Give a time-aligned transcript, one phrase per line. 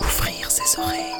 [0.00, 1.14] Ouvrir ses oreilles.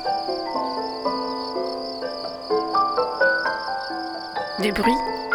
[4.61, 4.93] Des bruits,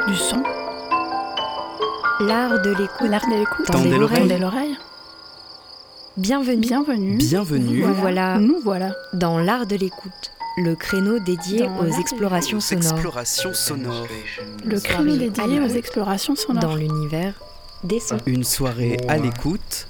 [0.07, 0.43] du son,
[2.21, 3.09] L'art de l'écoute.
[3.09, 3.65] l'art de l'écoute.
[3.67, 4.19] Tendez Tendez l'oreille.
[4.19, 4.77] Tendez l'oreille.
[6.17, 7.17] Bienvenue Bienvenue.
[7.17, 8.37] Bienvenue Nous voilà.
[8.37, 8.91] Nous voilà.
[9.13, 14.07] dans l'art de l'écoute, le créneau dédié Dans aux explorations sonores explorations sonores.
[14.63, 16.61] Le créneau dédié aux explorations sonores.
[16.63, 17.33] dans l'univers
[17.83, 18.17] des sons.
[18.25, 19.87] Une soirée à l'écoute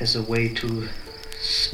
[0.00, 0.66] as a way to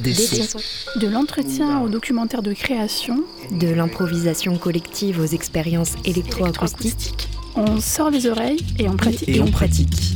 [0.03, 0.59] des Des sons.
[0.59, 0.99] sons.
[1.01, 7.29] De l'entretien au documentaire de création, De l'improvisation collective aux expériences électroacoustiques.
[7.57, 9.29] on sort les oreilles et on pratique.
[9.29, 10.14] Et on pratique.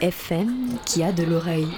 [0.00, 1.68] FM qui a de l'oreille.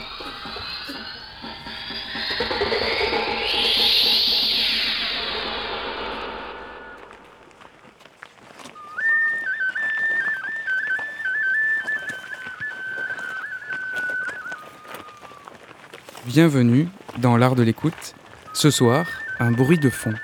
[16.27, 18.15] Bienvenue dans l'art de l'écoute.
[18.55, 19.06] Ce soir,
[19.41, 20.15] un bruit de fond.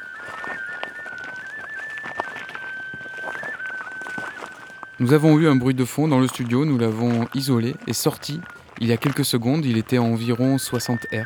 [5.00, 8.40] Nous avons eu un bruit de fond dans le studio, nous l'avons isolé et sorti
[8.80, 11.24] il y a quelques secondes, il était à environ 60 Hz.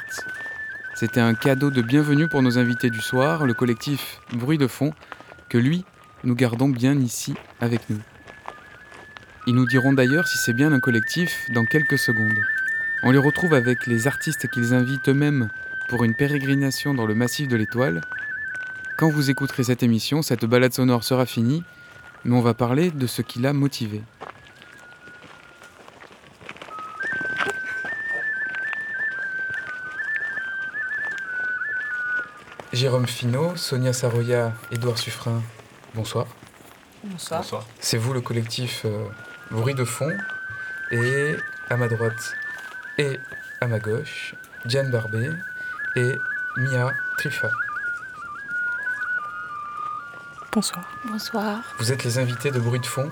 [0.94, 4.92] C'était un cadeau de bienvenue pour nos invités du soir, le collectif Bruit de fond,
[5.48, 5.86] que lui,
[6.22, 7.98] nous gardons bien ici avec nous.
[9.46, 12.40] Ils nous diront d'ailleurs si c'est bien un collectif dans quelques secondes.
[13.04, 15.48] On les retrouve avec les artistes qu'ils invitent eux-mêmes
[15.88, 18.02] pour une pérégrination dans le massif de l'Étoile.
[18.98, 21.64] Quand vous écouterez cette émission, cette balade sonore sera finie,
[22.24, 24.02] mais on va parler de ce qui l'a motivé.
[32.72, 35.42] Jérôme Finot, Sonia Saroya, Édouard Suffren,
[35.94, 36.26] bonsoir.
[37.04, 37.66] Bonsoir.
[37.80, 39.06] C'est vous le collectif euh,
[39.50, 40.10] Bruit de fond.
[40.90, 41.36] Et
[41.68, 42.34] à ma droite
[42.98, 43.18] et
[43.60, 44.34] à ma gauche,
[44.66, 45.30] Diane Barbet
[45.96, 46.12] et
[46.58, 47.50] Mia Trifa.
[50.54, 50.84] Bonsoir.
[51.06, 51.62] Bonsoir.
[51.78, 53.10] Vous êtes les invités de Bruit de fond.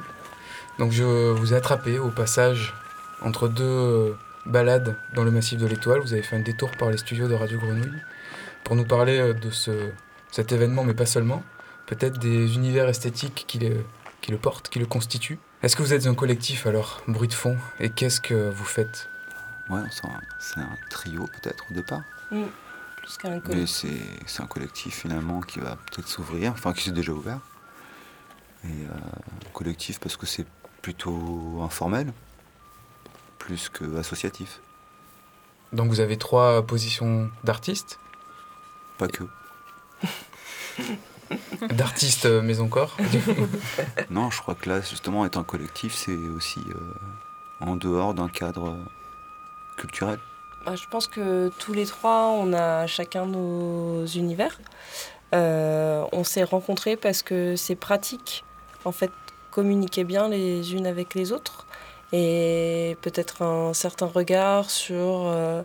[0.79, 2.75] Donc je vous ai attrapé au passage
[3.23, 4.13] entre deux euh,
[4.45, 6.01] balades dans le massif de l'Étoile.
[6.01, 7.99] Vous avez fait un détour par les studios de Radio Grenouille
[8.63, 9.71] pour nous parler euh, de ce,
[10.31, 11.43] cet événement, mais pas seulement.
[11.87, 13.85] Peut-être des univers esthétiques qui le,
[14.21, 15.39] qui le portent, qui le constituent.
[15.63, 17.57] Est-ce que vous êtes un collectif alors, Bruit de fond?
[17.79, 19.09] Et qu'est-ce que vous faites?
[19.71, 22.03] Ouais, c'est un, c'est un trio peut-être au départ.
[23.11, 23.77] Plus qu'un Mais collectif.
[23.77, 27.41] c'est c'est un collectif finalement qui va peut-être s'ouvrir, enfin qui s'est déjà ouvert.
[28.65, 30.47] Et euh, collectif parce que c'est
[30.81, 32.13] plutôt informel,
[33.39, 34.61] plus que associatif.
[35.73, 37.99] Donc vous avez trois positions d'artistes.
[38.97, 39.25] Pas que.
[41.71, 42.97] D'artistes euh, maison corps.
[44.11, 46.95] Non, je crois que là, justement, être un collectif, c'est aussi euh,
[47.61, 48.77] en dehors d'un cadre
[49.77, 50.19] culturel.
[50.65, 54.61] Bah, je pense que tous les trois, on a chacun nos univers.
[55.35, 58.45] Euh, on s'est rencontrés parce que c'est pratique,
[58.85, 59.11] en fait,
[59.51, 61.67] communiquer bien les unes avec les autres.
[62.13, 65.63] Et peut-être un certain regard sur, euh,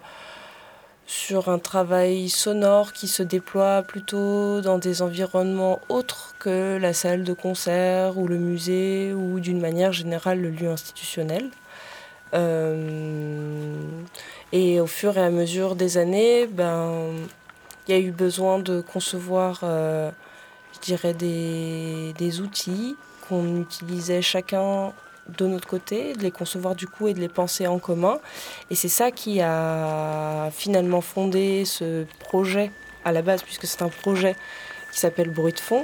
[1.07, 7.23] sur un travail sonore qui se déploie plutôt dans des environnements autres que la salle
[7.25, 11.49] de concert ou le musée ou d'une manière générale le lieu institutionnel.
[12.33, 13.75] Euh,
[14.51, 17.11] et au fur et à mesure des années, ben,
[17.87, 20.11] il y a eu besoin de concevoir, euh,
[20.73, 22.95] je dirais, des, des outils
[23.27, 24.93] qu'on utilisait chacun
[25.27, 28.19] de notre côté, de les concevoir du coup et de les penser en commun.
[28.69, 32.71] Et c'est ça qui a finalement fondé ce projet
[33.03, 34.35] à la base, puisque c'est un projet
[34.91, 35.83] qui s'appelle Bruit de fond.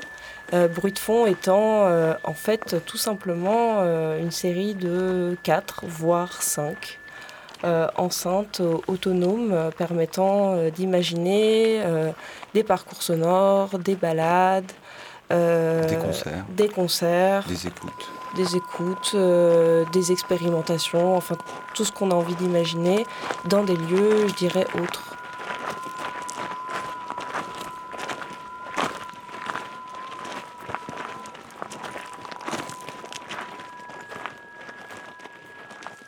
[0.54, 3.82] Euh, Bruit de fond étant euh, en fait tout simplement
[4.16, 7.01] une série de 4 voire 5
[7.64, 12.12] euh, enceintes euh, autonomes euh, permettant euh, d'imaginer euh,
[12.54, 14.72] des parcours sonores, des balades,
[15.32, 18.10] euh, Des concerts, des concerts, des écoutes.
[18.36, 21.38] des écoutes, euh, des expérimentations, enfin
[21.74, 23.06] tout ce qu'on a envie d'imaginer
[23.46, 25.16] dans des lieux, je dirais, autres.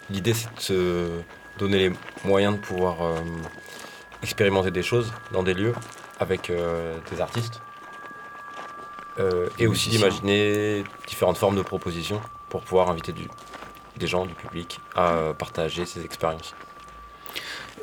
[0.10, 1.22] L'idée, c'est de se
[1.58, 1.96] donner les
[2.26, 3.16] moyens de pouvoir euh,
[4.22, 5.74] expérimenter des choses dans des lieux
[6.20, 7.62] avec euh, des artistes.
[9.20, 12.20] Euh, et aussi d'imaginer différentes formes de propositions
[12.50, 13.28] pour pouvoir inviter du-
[13.98, 16.56] des gens, du public, à partager ces expériences.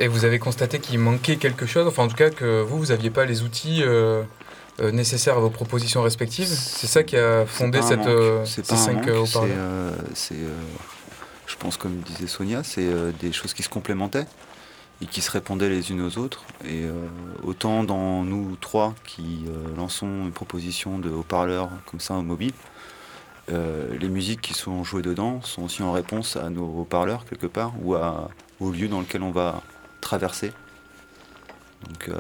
[0.00, 2.87] Et vous avez constaté qu'il manquait quelque chose, enfin en tout cas que vous, vous
[2.87, 4.25] n'aviez pas les outils euh,
[4.81, 6.49] nécessaires à vos propositions respectives.
[6.49, 10.34] C'est ça qui a fondé cette, euh, C'est ces cinq euh, c'est,
[11.50, 14.26] je pense, comme disait Sonia, c'est euh, des choses qui se complémentaient
[15.02, 16.44] et qui se répondaient les unes aux autres.
[16.64, 16.93] Et euh,
[17.43, 22.52] autant dans nous trois qui euh, lançons une proposition de haut-parleurs comme ça au mobile,
[23.99, 27.73] les musiques qui sont jouées dedans sont aussi en réponse à nos haut-parleurs quelque part
[27.82, 27.96] ou
[28.61, 29.61] au lieu dans lequel on va
[30.00, 30.53] traverser.
[31.85, 32.11] Donc,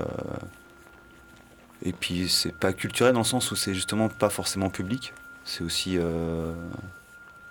[1.84, 5.12] et puis c'est pas culturel dans le sens où c'est justement pas forcément public.
[5.44, 6.00] C'est aussi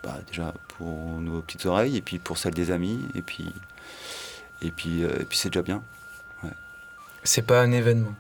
[0.03, 3.51] bah, déjà pour nos petites oreilles et puis pour celles des amis et puis
[4.61, 5.81] et puis euh, et puis c'est déjà bien.
[7.23, 8.13] C'est pas un événement?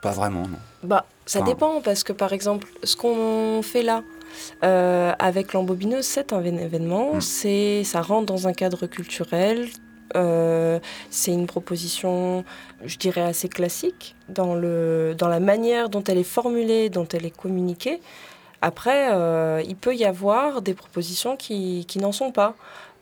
[0.00, 0.58] Pas vraiment non.
[0.82, 4.02] Bah, ça Enfin- dépend parce que par exemple, ce qu'on fait là
[4.62, 7.20] euh, avec l'embobineuse, c'est un évén- événement, Mm.
[7.20, 9.68] c'est ça rentre dans un cadre culturel.
[10.16, 10.80] euh,
[11.10, 12.42] c'est une proposition,
[12.82, 17.26] je dirais, assez classique dans, le, dans la manière dont elle est formulée, dont elle
[17.26, 18.00] est communiquée.
[18.60, 22.54] Après, euh, il peut y avoir des propositions qui, qui n'en sont pas,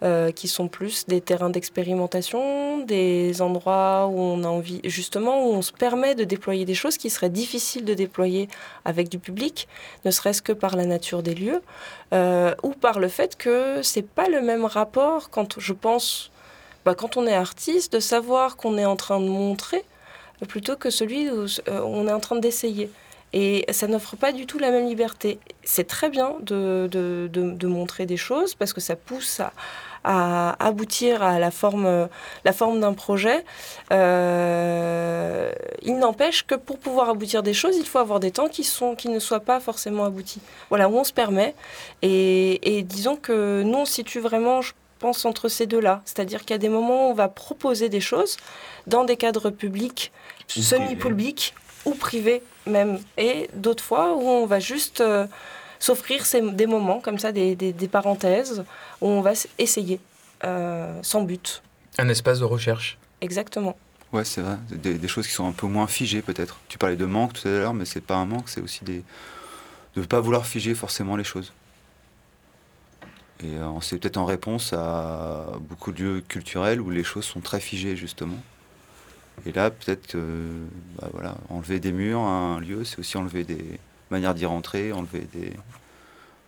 [0.03, 5.55] euh, qui sont plus des terrains d'expérimentation, des endroits où on a envie, justement, où
[5.55, 8.49] on se permet de déployer des choses qui seraient difficiles de déployer
[8.85, 9.67] avec du public,
[10.05, 11.63] ne serait-ce que par la nature des lieux,
[12.13, 16.31] euh, ou par le fait que c'est pas le même rapport quand je pense,
[16.85, 19.83] bah, quand on est artiste, de savoir qu'on est en train de montrer
[20.49, 22.91] plutôt que celui où on est en train d'essayer.
[23.39, 25.39] Et ça n'offre pas du tout la même liberté.
[25.63, 29.53] C'est très bien de, de, de- de montrer des choses parce que ça pousse à,
[30.05, 32.09] à aboutir à la forme,
[32.45, 33.45] la forme d'un projet.
[33.93, 35.51] Euh,
[35.83, 38.95] il n'empêche que pour pouvoir aboutir des choses, il faut avoir des temps qui, sont,
[38.95, 40.41] qui ne soient pas forcément aboutis.
[40.71, 41.55] Voilà, où on se permet.
[42.01, 46.01] Et, et disons que nous, on se situe vraiment, je pense, entre ces deux-là.
[46.07, 48.39] C'est-à-dire qu'il y a des moments où on va proposer des choses
[48.87, 50.11] dans des cadres publics,
[50.49, 51.55] semi-publics
[51.87, 52.99] ou privés même.
[53.17, 55.27] Et d'autres fois où on va juste euh,
[55.79, 58.65] s'offrir ces- des moments comme ça, des, des- des parenthèses,
[59.01, 59.99] où on va essayer
[60.45, 61.63] euh, sans but.
[61.99, 62.99] Un espace de recherche.
[63.23, 63.77] Exactement.
[64.13, 64.57] Ouais, c'est vrai.
[64.71, 66.59] Des, des choses qui sont un peu moins figées peut-être.
[66.69, 69.03] Tu parlais de manque tout à l'heure, mais c'est pas un manque, c'est aussi des
[69.95, 71.53] de ne pas vouloir figer forcément les choses.
[73.43, 77.41] Et euh, c'est peut-être en réponse à beaucoup de lieux culturels où les choses sont
[77.41, 78.37] très figées justement.
[79.45, 80.67] Et là, peut-être, euh,
[80.99, 83.79] bah voilà, enlever des murs à un lieu, c'est aussi enlever des
[84.11, 85.53] manières d'y rentrer, enlever des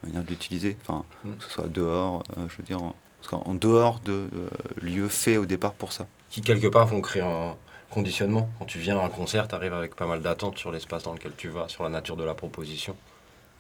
[0.02, 0.76] manières de l'utiliser.
[0.82, 1.32] Enfin, Mm.
[1.36, 4.48] que ce soit dehors, euh, je veux dire, en, dehors de euh,
[4.80, 6.06] lieux faits au départ pour ça.
[6.30, 7.56] Qui quelque part vont créer un
[7.90, 8.48] conditionnement.
[8.58, 11.12] Quand tu viens à un concert, tu arrives avec pas mal d'attentes sur l'espace dans
[11.12, 12.96] lequel tu vas, sur la nature de la proposition.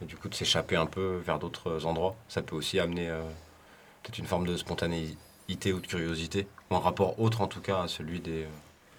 [0.02, 3.20] Et du coup, de s'échapper un peu vers d'autres endroits, ça peut aussi amener euh,
[4.02, 7.82] peut-être une forme de spontanéité ou de curiosité, ou un rapport autre en tout cas
[7.82, 8.46] à celui des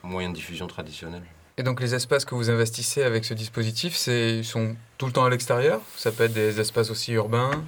[0.04, 1.24] moyens de diffusion traditionnels.
[1.58, 5.12] Et donc les espaces que vous investissez avec ce dispositif, c'est ils sont tout le
[5.12, 5.82] temps à l'extérieur?
[5.98, 7.64] Ça peut être des espaces aussi urbains?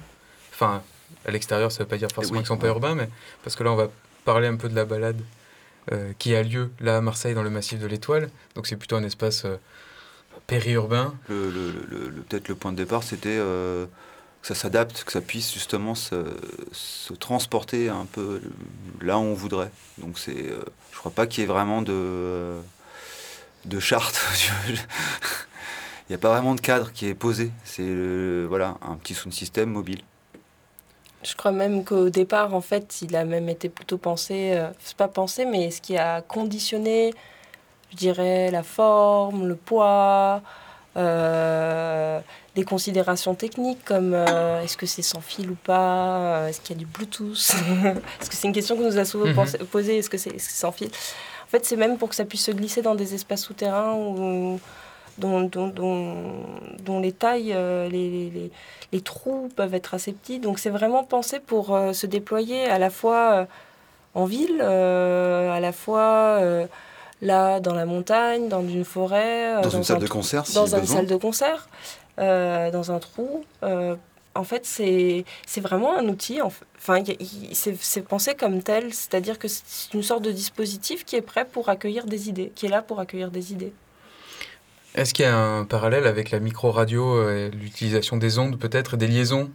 [0.52, 0.82] Enfin,
[1.26, 2.72] à l'extérieur, ça veut pas dire forcément oui, qu'ils sont pas ouais.
[2.72, 3.08] urbains, mais
[3.44, 3.88] parce que là, on va
[4.24, 5.20] parler un peu de la balade
[5.92, 8.30] euh, qui a lieu là à Marseille dans le massif de l'Étoile.
[8.54, 9.56] Donc c'est plutôt un espace euh,
[10.46, 11.14] périurbain.
[11.28, 13.86] Le, le- le- le- Peut-être le point de départ, c'était euh,
[14.42, 16.24] que ça s'adapte, que ça puisse justement se,
[16.72, 18.42] se transporter un peu
[19.00, 19.70] là où on voudrait.
[19.98, 22.56] Donc c'est, euh, je crois pas qu'il y ait vraiment de,
[23.64, 24.20] de charte.
[26.08, 27.52] Il n'y a pas vraiment de cadre qui est posé.
[27.64, 30.00] C'est euh, voilà, un petit sound system mobile.
[31.22, 34.96] Je crois même qu'au départ, en fait, il a même été plutôt pensé, euh, c'est
[34.96, 37.14] pas pensé, mais ce qui a conditionné,
[37.92, 40.42] je dirais, la forme, le poids,
[40.96, 42.20] euh,
[42.54, 46.76] des considérations techniques comme euh, est-ce que c'est sans fil ou pas, euh, est-ce qu'il
[46.76, 47.32] y a du Bluetooth,
[48.20, 49.34] est-ce que c'est une question qu'on nous a souvent Mhm.
[49.34, 50.88] pensé- posée, est-ce que c'est est-ce que c'est sans fil?
[50.88, 54.60] En fait, c'est même pour que ça puisse se glisser dans des espaces souterrains où-
[55.18, 56.14] dont, dont, dont,
[56.82, 58.50] dont les tailles, euh, les, les-
[58.92, 60.38] les- trous peuvent être assez petits.
[60.38, 63.44] Donc c'est vraiment pensé pour euh, se déployer à la fois euh,
[64.14, 66.38] en ville, à la fois
[67.22, 70.66] là dans la montagne, dans une forêt, Dans, une un salle de concert, si dans
[70.66, 70.96] une besoin.
[70.96, 71.68] salle de concert,
[72.18, 73.44] dans un trou.
[73.62, 73.96] euh,
[74.34, 75.24] en fait, c'est
[75.60, 76.40] vraiment un outil.
[76.40, 77.02] Enfin,
[77.52, 81.68] c'est pensé comme tel, c'est-à-dire que c'est une sorte de dispositif qui est prêt pour
[81.68, 83.72] accueillir des idées, qui est là pour accueillir des idées.
[84.94, 88.98] Est-ce qu'il y a un parallèle avec la micro-radio euh, et l'utilisation des ondes peut-être,
[88.98, 89.50] des liaisons,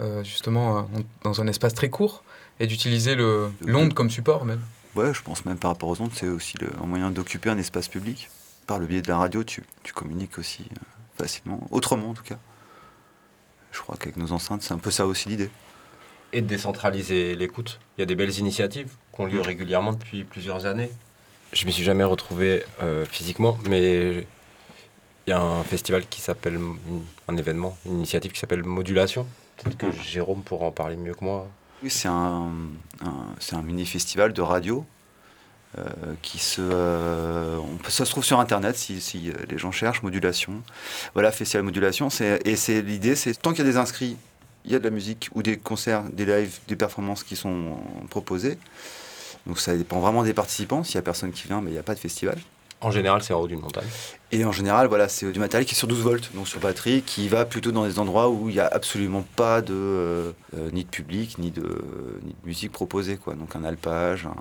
[0.00, 0.82] euh, justement, euh,
[1.24, 2.22] dans un espace très court,
[2.58, 4.60] et d'utiliser l'onde comme support même?
[4.94, 7.58] Ouais, je pense même par rapport aux ondes, c'est aussi le, un moyen d'occuper un
[7.58, 8.30] espace public.
[8.66, 10.80] Par le biais de la radio, tu, tu communiques aussi euh,
[11.18, 12.38] facilement, autrement en tout cas.
[13.72, 15.50] Je crois qu'avec nos enceintes, c'est un peu ça aussi l'idée.
[16.32, 17.80] Et de décentraliser l'écoute.
[17.96, 19.42] Il y a des belles initiatives qui ont lieu Mm.
[19.42, 20.90] régulièrement depuis plusieurs années.
[21.52, 24.26] Je ne m'y suis jamais retrouvé euh, physiquement, mais
[25.26, 26.58] Il y a un festival qui s'appelle,
[27.28, 29.26] un événement, une initiative qui s'appelle Modulation.
[29.58, 31.46] Peut-être que Jérôme pourra en parler mieux que moi.
[31.82, 32.50] Oui, c'est un,
[33.02, 34.86] un- un mini-festival de radio
[36.22, 39.70] qui se, euh, on peut- ça se trouve sur Internet si, si, euh, les gens
[39.70, 40.62] cherchent modulation.
[41.14, 42.08] Voilà, festival modulation.
[42.44, 44.16] Et c'est l'idée, c'est tant qu'il y a des inscrits,
[44.64, 47.76] il y a de la musique ou des concerts, des lives, des performances qui sont
[48.10, 48.58] proposées.
[49.46, 50.82] Donc ça dépend vraiment des participants.
[50.84, 52.38] S'il y a personne qui vient, mais il n'y a pas de festival.
[52.80, 53.88] En général, c'est en haut d'une montagne.
[54.30, 57.02] Et en général, voilà, c'est du matériel qui est sur 12 volts, donc sur batterie,
[57.02, 60.70] qui va plutôt dans des endroits où il n'y a absolument pas de euh, euh,
[60.72, 61.62] ni de public, ni de,
[62.22, 63.34] ni de musique proposée, quoi.
[63.34, 64.34] Donc un alpage, un,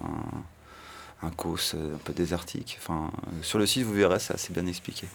[1.23, 2.77] un cos euh, un peu désertique.
[2.81, 5.07] Enfin, euh, sur le site, vous verrez, c'est assez bien expliqué.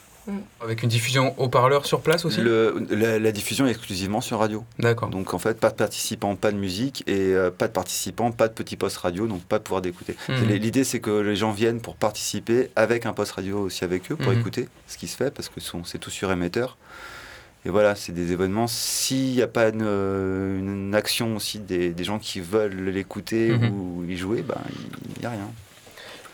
[0.61, 4.65] Avec une diffusion haut-parleur sur place aussi Le- la, la diffusion est exclusivement sur radio.
[4.79, 5.09] D'accord.
[5.11, 8.47] Donc en fait, pas de participants, pas de musique, et euh, pas de participants, pas
[8.47, 10.15] de petit poste radio, donc pas de pouvoir d'écouter.
[10.29, 14.13] C'est- L'idée, c'est que les gens viennent pour participer avec un poste radio aussi avec
[14.13, 14.39] eux, pour Mhm.
[14.39, 16.77] écouter ce qui se fait, parce que sont- c'est tout sur émetteur.
[17.65, 18.69] Et voilà, c'est des événements.
[18.69, 23.71] S'il n'y a pas une, une action aussi des, des gens qui veulent l'écouter Mhm.
[23.73, 24.59] ou y jouer, ben,
[25.17, 25.51] il n'y a rien.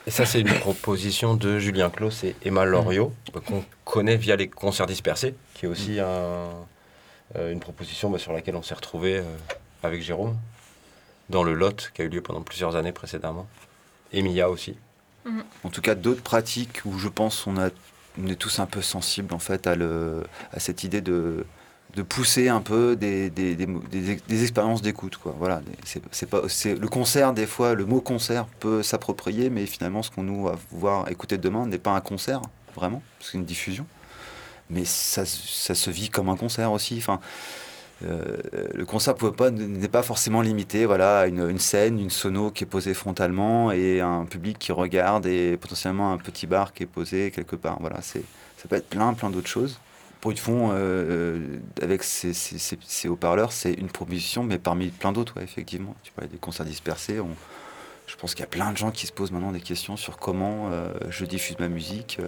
[0.09, 3.13] Et ça, c'est une proposition de Julien Clos et Emma Loriot,
[3.47, 6.49] qu'on connaît via les concerts dispersés, qui est aussi un-
[7.37, 9.23] euh, une proposition bah, sur laquelle on s'est retrouvé
[9.83, 10.35] avec Jérôme,
[11.29, 13.47] dans le Lot, qui a eu lieu pendant plusieurs années précédemment.
[14.15, 14.77] Et Mia aussi.
[15.63, 17.69] En tout cas, d'autres pratiques où je pense on, a,
[18.19, 20.23] on est tous un peu sensibles en fait à, le,
[20.55, 21.45] à cette idée de,
[21.95, 25.19] de pousser un peu des, des, des, des- expériences d'écoute.
[25.25, 30.03] Voilà, c'est, pas, c'est, le concert, des fois, le mot concert peut s'approprier, mais finalement,
[30.03, 32.43] ce qu'on nous va voir écouter demain n'est pas un concert,
[32.77, 33.87] vraiment, c'est une diffusion.
[34.71, 36.99] Mais ça, ça se vit comme un concert aussi.
[36.99, 37.21] Enfin,
[38.05, 38.37] euh,
[38.75, 42.65] le concert pas- n'est pas forcément limité voilà, à une, une scène, une sono qui
[42.65, 46.87] est posée frontalement et un public qui regarde et potentiellement un petit bar qui est
[46.87, 47.79] posé quelque part.
[47.81, 48.23] Voilà, c'est,
[48.59, 49.81] ça peut être plein, plein d'autres choses.
[50.21, 54.89] Pour de fond, euh, euh, avec ces, ces- ces- haut-parleurs, c'est une proposition, mais parmi
[54.89, 55.95] plein d'autres, ouais, effectivement.
[56.03, 57.21] Tu parlais des concerts dispersés.
[57.21, 57.37] on-
[58.09, 60.17] je pense qu'il y a plein de gens qui se posent maintenant des questions sur
[60.17, 62.19] comment euh, je diffuse ma musique.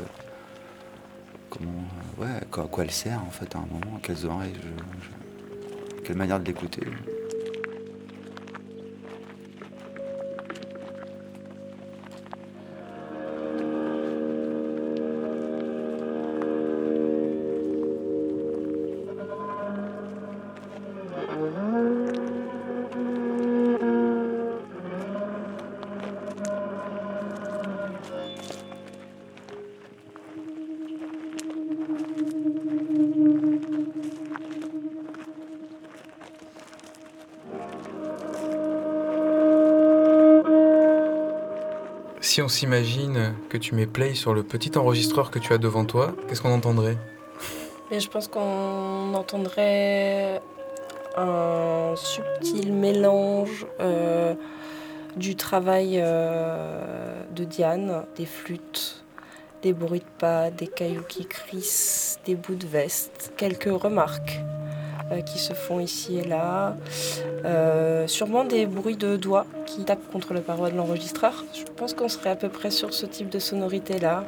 [1.49, 1.73] comment,
[2.19, 6.17] ouais, à quoi, elle sert en fait à un moment, à quelles oreilles je, quelle
[6.17, 6.83] manière de l'écouter.
[42.43, 46.15] On s'imagine que tu mets play sur le petit enregistreur que tu as devant toi,
[46.27, 46.97] qu'est-ce qu'on entendrait?
[47.91, 50.41] Et je pense qu'on entendrait
[51.17, 54.35] un subtil mélange euh,
[55.17, 59.05] du travail euh, de Diane, des flûtes,
[59.63, 64.41] des bruits de pas, des cailloux qui crissent, des bouts de veste, quelques remarques
[65.13, 66.77] euh, qui se font ici et là,
[67.45, 71.45] euh, sûrement des bruits de doigts qui tapent contre la paroi de l'enregistreur.
[71.53, 74.25] Je pense qu'on serait à peu près sur ce type de sonorité là.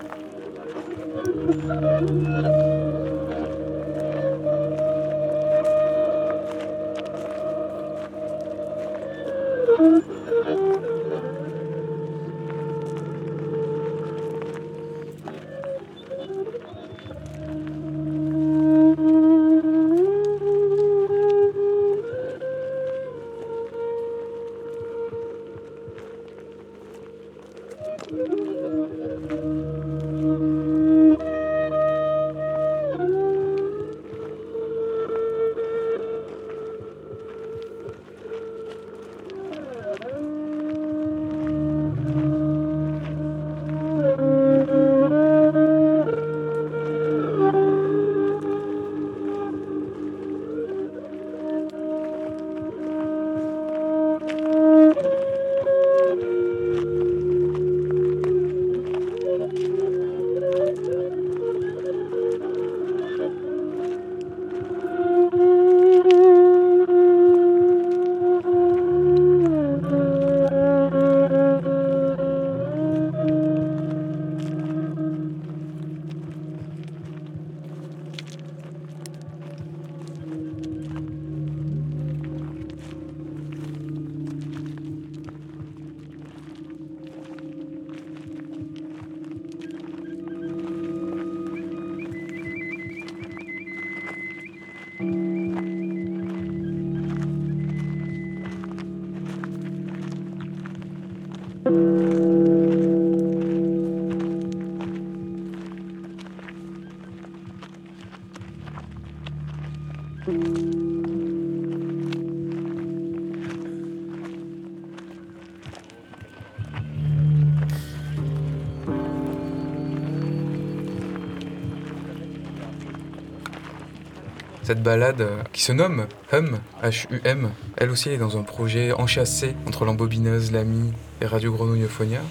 [124.73, 128.93] Cette balade euh, qui se nomme Hum, H-U-M, elle aussi elle est dans un projet
[128.93, 132.23] enchâssé entre l'embobineuse, l'ami et Radio Grenouille Euphonia.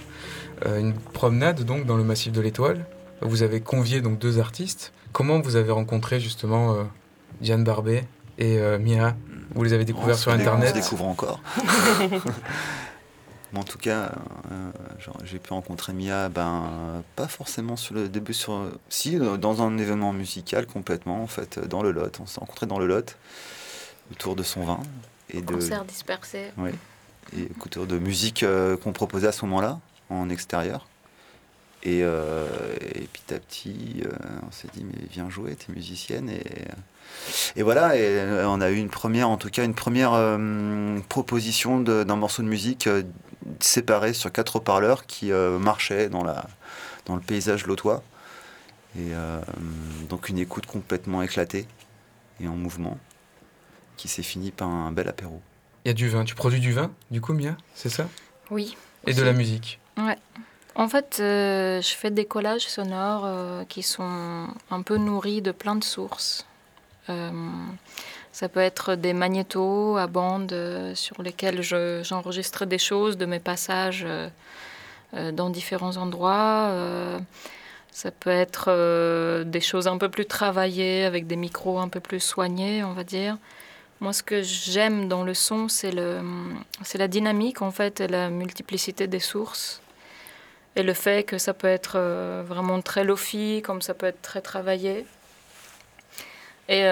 [0.66, 2.84] Euh, une promenade donc dans le massif de l'Étoile.
[3.22, 4.92] Vous avez convié donc deux artistes.
[5.12, 6.84] Comment vous avez rencontré justement euh,
[7.42, 8.08] Diane Barbet
[8.40, 9.16] et euh, Mia
[9.54, 11.42] Vous les avez découverts On sur internet On se découvre encore.
[13.56, 14.10] En tout cas, euh,
[15.24, 20.14] j'ai pu rencontrer Mia, ben, pas forcément sur le début, sur, si, dans un événement
[20.14, 22.20] musical complètement, en fait, dans le Lot.
[22.20, 23.18] On s'est rencontrés dans le Lot,
[24.12, 24.80] autour de son vin.
[25.30, 26.52] Et de, Concert dispersé.
[27.38, 29.80] et autour de musique euh, qu'on proposait à ce moment-là,
[30.10, 30.88] en extérieur.
[31.84, 32.46] Et, euh,
[32.94, 34.10] et petit à petit, euh,
[34.48, 36.30] on s'est dit, mais viens jouer, t'es musicienne.
[36.30, 36.44] Et,
[37.56, 41.80] et voilà, et on a eu une première, en tout cas, une première euh, proposition
[41.80, 42.88] d'un morceau de musique
[43.62, 46.46] euh, séparé sur quatre haut-parleurs qui euh, marchait dans, la,
[47.06, 48.04] dans le paysage lotois.
[48.98, 49.40] Et euh,
[50.10, 51.66] donc une écoute complètement éclatée
[52.42, 52.98] et en mouvement,
[53.96, 55.42] qui s'est finie par un bel apéro.
[55.86, 56.26] Il y a du vin.
[56.26, 58.08] Tu produis du vin, du coup, Mia C'est ça?
[58.50, 58.76] Oui.
[59.08, 59.80] Et de la musique.
[60.76, 65.52] En fait, euh, je fais des collages sonores euh, qui sont un peu nourris de
[65.52, 66.46] plein de sources.
[67.10, 67.32] Euh,
[68.32, 73.26] ça peut être des magnétos à bande euh, sur lesquels je- j'enregistre des choses de
[73.26, 74.30] mes passages euh,
[75.14, 76.72] euh, dans différents endroits.
[77.94, 82.22] Ça peut être des choses un peu plus travaillées avec des micros un peu plus
[82.22, 83.38] soignés, on va dire.
[84.00, 89.08] Moi, ce que j'aime dans le son, c'est la dynamique en fait et la multiplicité
[89.08, 89.82] des sources.
[90.78, 92.00] Et le fait que ça peut être
[92.48, 95.06] vraiment très lofi, comme ça peut être très travaillé.
[96.70, 96.86] Et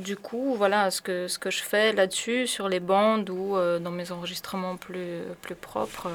[0.00, 3.78] du coup, voilà, ce que, ce que je fais là-dessus, sur les bandes ou euh,
[3.78, 6.10] dans mes enregistrements plus, plus propres,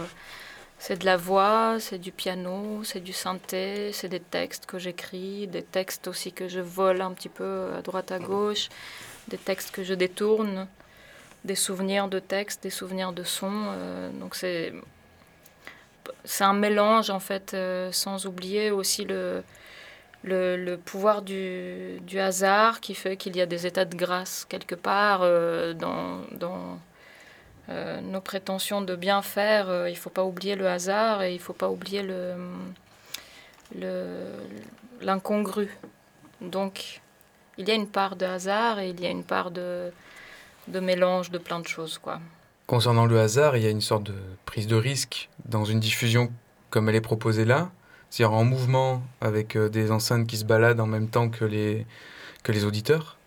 [0.77, 5.47] c'est de la voix, c'est du piano, c'est du synthé, c'est des textes que j'écris,
[5.47, 8.69] des textes aussi que je vole un petit peu à droite à gauche,
[9.29, 10.67] des textes que je détourne,
[11.45, 13.67] des souvenirs de textes, des souvenirs de sons.
[13.69, 14.73] euh, donc c'est
[16.23, 19.43] c'est un mélange en fait, euh, sans oublier aussi le,
[20.25, 25.19] le, pouvoir du, hasard qui fait qu'il y a des états de grâce quelque part
[25.21, 26.79] euh, dans,
[27.69, 29.69] euh, nos prétentions de bien faire.
[29.69, 32.05] euh, il ne faut pas oublier le hasard et il ne faut pas oublier
[35.01, 35.69] l'incongru.
[36.41, 37.01] Donc
[37.57, 39.91] il y a une part de hasard et il y a une part de,
[40.67, 41.97] de mélange de plein de choses.
[41.97, 42.19] quoi.
[42.67, 46.31] Concernant le hasard, il y a une sorte de prise de risque dans une diffusion
[46.71, 47.71] comme elle est proposée là,
[48.09, 51.85] c'est-à-dire en mouvement avec euh, des enceintes qui se baladent en même temps que les,
[52.43, 53.17] que les auditeurs.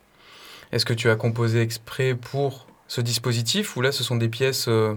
[0.72, 4.66] Est-ce que tu as composé exprès pour ce dispositif ou là ce sont des pièces
[4.68, 4.94] euh,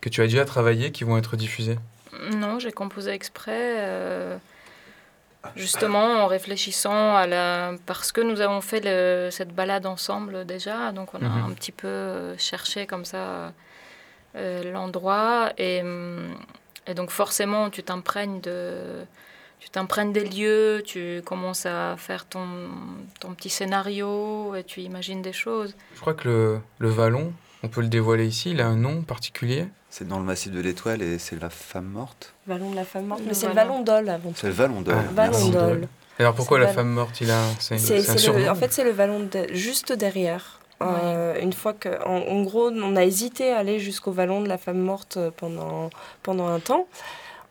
[0.00, 1.78] que tu as déjà travaillées qui vont être diffusées?
[2.30, 4.36] Non, j'ai composé exprès, euh,
[5.56, 7.72] justement en réfléchissant à la...
[7.86, 11.50] Parce que nous avons fait le- cette balade ensemble déjà, donc on a Mhm.
[11.50, 13.52] un petit peu cherché comme ça
[14.36, 15.52] euh, l'endroit.
[15.58, 16.34] Et, hum,
[16.86, 19.04] et donc forcément, tu t'imprègnes de...
[19.60, 22.46] Tu t'imprègnes des lieux, tu commences à faire ton,
[23.18, 25.74] ton petit scénario et tu imagines des choses.
[25.94, 29.00] Je crois que le, le vallon, on peut le dévoiler ici, il a un nom
[29.02, 29.66] particulier.
[29.88, 32.34] C'est dans le massif de l'Étoile et c'est la femme morte.
[32.46, 33.22] Vallon de la femme morte.
[33.26, 33.80] Mais c'est le vallon.
[33.82, 34.36] d'Ol avant tout.
[34.38, 34.84] C'est le Vallon.
[34.90, 35.50] Ah, merci.
[35.50, 35.88] d'Ol.
[36.18, 38.90] Alors pourquoi la femme morte, il a c'est C'est- c'est le- en fait, c'est le
[38.90, 40.60] vallon de- juste derrière.
[40.82, 44.48] Euh, une fois que, en, en gros, on a hésité à aller jusqu'au vallon de
[44.48, 45.90] la femme morte euh, pendant,
[46.22, 46.86] pendant un temps.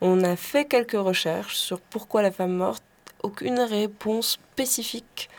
[0.01, 2.83] On a fait quelques recherches sur pourquoi la femme morte.
[3.23, 5.29] Aucune réponse spécifique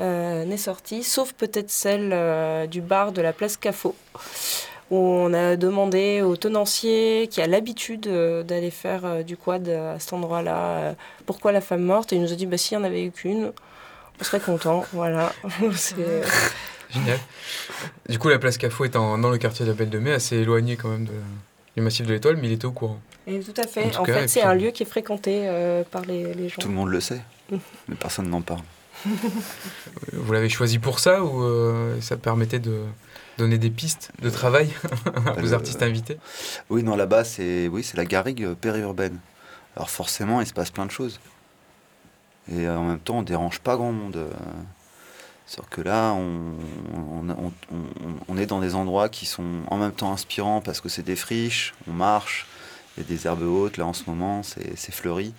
[0.00, 3.94] euh, n'est sortie, sauf peut-être celle euh, du bar de la place Cafo,
[4.90, 10.12] où on a demandé au tenancier qui a l'habitude d'aller faire du quad à cet
[10.12, 13.04] endroit-là, pourquoi la femme morte, et il nous a dit, bah, s'il n'y en avait
[13.04, 13.52] eu qu'une,
[14.20, 15.32] on serait content, voilà.
[16.92, 17.18] Génial.
[18.08, 20.12] Du coup, la place Cafo est en- dans le quartier de la Belle de Mai,
[20.12, 21.12] assez éloigné quand même de-
[21.76, 23.00] du massif de l'Étoile, mais il était au courant.
[23.26, 23.96] Et tout à En fait.
[23.96, 26.56] En, cas, fait, c'est puis- un lieu qui est fréquenté euh, par les, les gens.
[26.60, 27.20] Tout le monde le sait,
[27.88, 28.62] mais personne n'en parle.
[30.12, 32.82] Vous l'avez choisi pour ça ou euh, ça permettait de
[33.38, 34.68] donner des pistes de travail
[35.38, 36.18] aux le- artistes invités?
[36.68, 39.18] Oui, non, là-bas, c'est oui, c'est la garrigue euh, périurbaine.
[39.76, 41.18] Alors forcément, il se passe plein de choses.
[42.52, 44.16] Et euh, en même temps, on dérange pas grand monde.
[45.50, 46.54] Sauf que là, on,
[46.94, 47.52] on, on-
[48.28, 51.16] on- est dans des endroits qui sont en même temps inspirants parce que c'est des
[51.16, 52.46] friches, on marche,
[52.96, 55.34] il y a des herbes hautes, là en ce moment, c'est fleuri.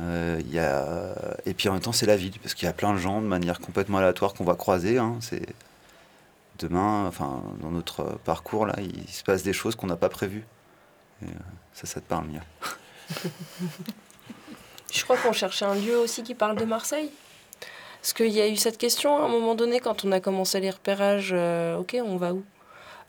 [0.00, 1.14] Euh, y a...
[1.46, 3.20] Et puis en même temps, c'est la ville, parce qu'il y a plein de gens
[3.22, 4.98] de manière complètement aléatoire qu'on va croiser.
[4.98, 5.20] hein.
[6.58, 10.44] Demain, enfin, dans notre parcours là, il se passe des choses qu'on n'a pas prévues.
[11.22, 11.26] Euh,
[11.72, 12.40] ça, ça te parle, Mia?
[14.92, 17.12] Je crois qu'on cherchait un lieu aussi qui parle de Marseille.
[18.00, 20.58] Parce qu'il y a eu cette question à un moment donné quand on a commencé
[20.58, 21.32] les repérages.
[21.34, 22.42] euh, ok, on va où?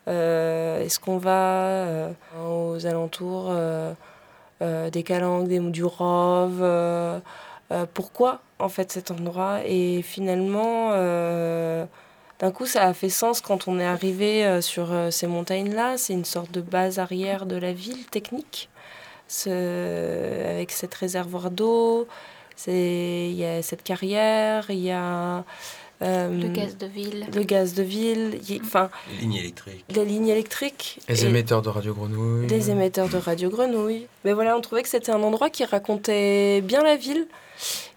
[0.07, 2.11] Euh, Est-ce qu'on va euh,
[2.45, 3.53] aux alentours
[4.59, 7.21] des Calanques, des du Rove
[7.93, 9.59] Pourquoi en fait cet endroit?
[9.65, 15.97] Et finalement, d'un coup, ça a fait sens quand on est arrivé sur ces montagnes-là.
[15.97, 18.69] C'est une sorte de base arrière de la ville technique
[19.47, 22.07] avec cette réservoir d'eau.
[22.63, 25.43] C'est- Il y a cette carrière, il y a
[26.03, 27.25] euh, Le gaz de ville.
[27.33, 29.85] le gaz de ville, il y a- enfin Les lignes électriques.
[29.89, 32.47] les lignes électriques, Les et émetteurs de Radio Grenouille.
[32.47, 34.07] des émetteurs de radio grenouille.
[34.25, 37.27] Mais voilà, on trouvait que c'était un endroit qui racontait bien la ville,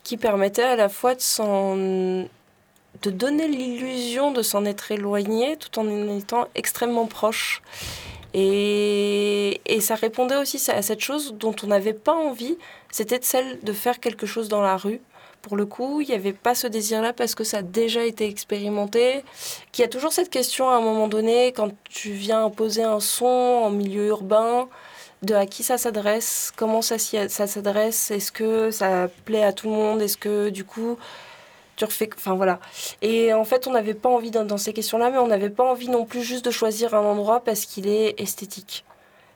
[0.02, 5.78] qui permettait à la fois de s'en de donner l'illusion de s'en être éloigné tout
[5.80, 7.60] en étant extrêmement proche.
[8.34, 12.56] Et, ça répondait aussi à cette chose dont on n'avait pas envie,
[12.90, 15.00] c'était celle de faire quelque chose dans la rue.
[15.42, 18.26] Pour le coup, il n'y avait pas ce désir-là parce que ça a déjà été
[18.26, 19.22] expérimenté.
[19.72, 22.98] Qu'il y a toujours cette question à un moment donné, quand tu viens imposer un
[23.00, 24.68] son en milieu urbain,
[25.22, 29.68] de à qui ça s'adresse, comment ça, ça s'adresse, est-ce que ça plaît à tout
[29.68, 30.96] le monde, est-ce que du coup
[31.76, 32.08] tu refais.
[32.16, 32.60] Enfin voilà.
[33.02, 35.88] Et en fait, on n'avait pas envie dans, ces questions-là, mais on n'avait pas envie
[35.88, 38.84] non plus juste de choisir un endroit parce qu'il est esthétique.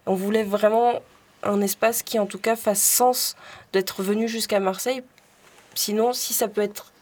[0.07, 1.01] On voulait vraiment
[1.42, 3.37] un espace qui, en tout cas, fasse sens
[3.72, 5.03] d'être venu jusqu'à Marseille.
[5.74, 6.92] Sinon, si ça peut être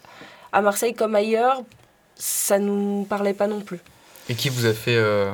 [0.53, 1.63] à Marseille comme ailleurs,
[2.17, 3.81] ça nous parlait pas non plus.
[4.29, 5.33] Et qui vous a fait euh,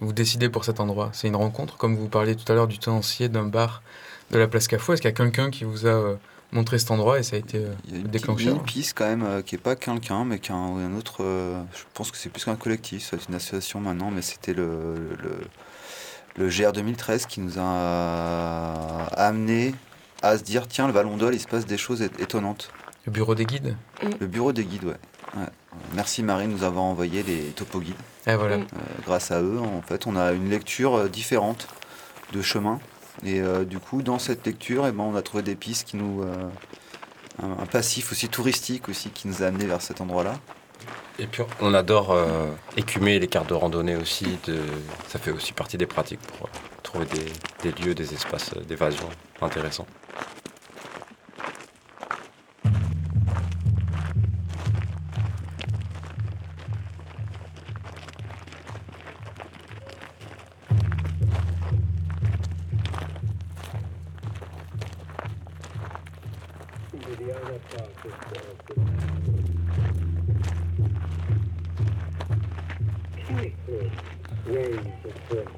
[0.00, 1.10] vous décider pour cet endroit?
[1.12, 3.82] C'est une rencontre, comme vous parliez tout à l'heure du tenancier d'un bar
[4.30, 4.92] de la place Cafou.
[4.92, 6.14] Est-ce qu'il y a quelqu'un qui vous a euh,
[6.52, 8.28] montré cet endroit et ça a été euh, Il y a une, le petite- il
[8.28, 10.54] y a déclencheur une piste quand même euh, qui est pas quelqu'un, mais qui est
[10.54, 11.18] un, un autre.
[11.22, 14.94] euh, je pense que c'est plus qu'un collectif, c'est une association maintenant, mais c'était le,
[15.22, 15.38] le,
[16.36, 19.74] le GR 2013 qui nous a amené
[20.22, 22.70] à se dire tiens, le Vallon d'Ol, il se passe des choses étonnantes.
[23.06, 23.76] Le bureau des guides
[24.20, 24.96] Le bureau des guides, ouais.
[25.36, 25.46] Ouais.
[25.94, 27.94] Merci Marie de nous avoir envoyé les topo guides.
[28.26, 28.58] Et voilà.
[28.58, 28.62] Mm.
[28.62, 31.68] Euh, grâce à eux, en fait, on a une lecture différente
[32.32, 32.80] de chemin.
[33.24, 35.96] Et euh, du coup, dans cette lecture, eh ben, on a trouvé des pistes qui
[35.96, 36.22] nous.
[36.22, 36.48] euh,
[37.42, 40.34] un, passif aussi touristique aussi qui nous a amené vers cet endroit-là.
[41.20, 44.26] Et puis on adore euh, écumer les cartes de randonnée aussi.
[45.08, 46.48] Ça fait aussi partie des pratiques pour
[46.82, 47.06] trouver
[47.62, 49.08] des, lieux, des espaces d'évasion
[49.40, 49.86] intéressants.
[73.28, 73.92] Countless
[74.46, 75.57] ways of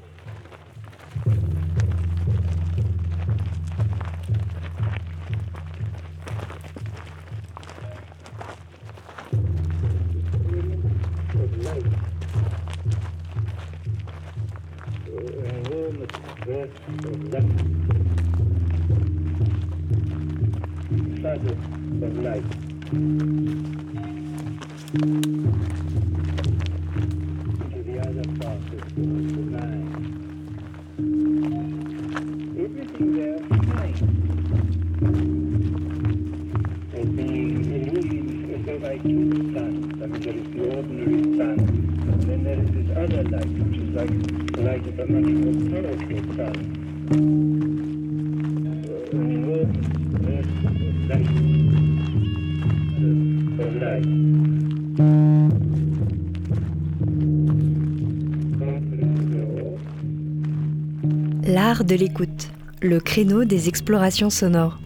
[61.81, 62.49] L'art de l'écoute,
[62.83, 64.77] le créneau des explorations sonores.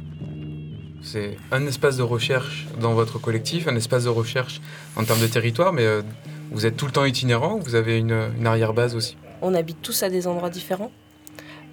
[1.02, 4.62] C'est un espace de recherche dans votre collectif, un espace de recherche
[4.96, 6.04] en termes de territoire, mais euh,
[6.52, 9.18] vous êtes tout le temps itinérant ou vous avez une, une arrière-base aussi?
[9.42, 10.90] On habite tous à des endroits différents.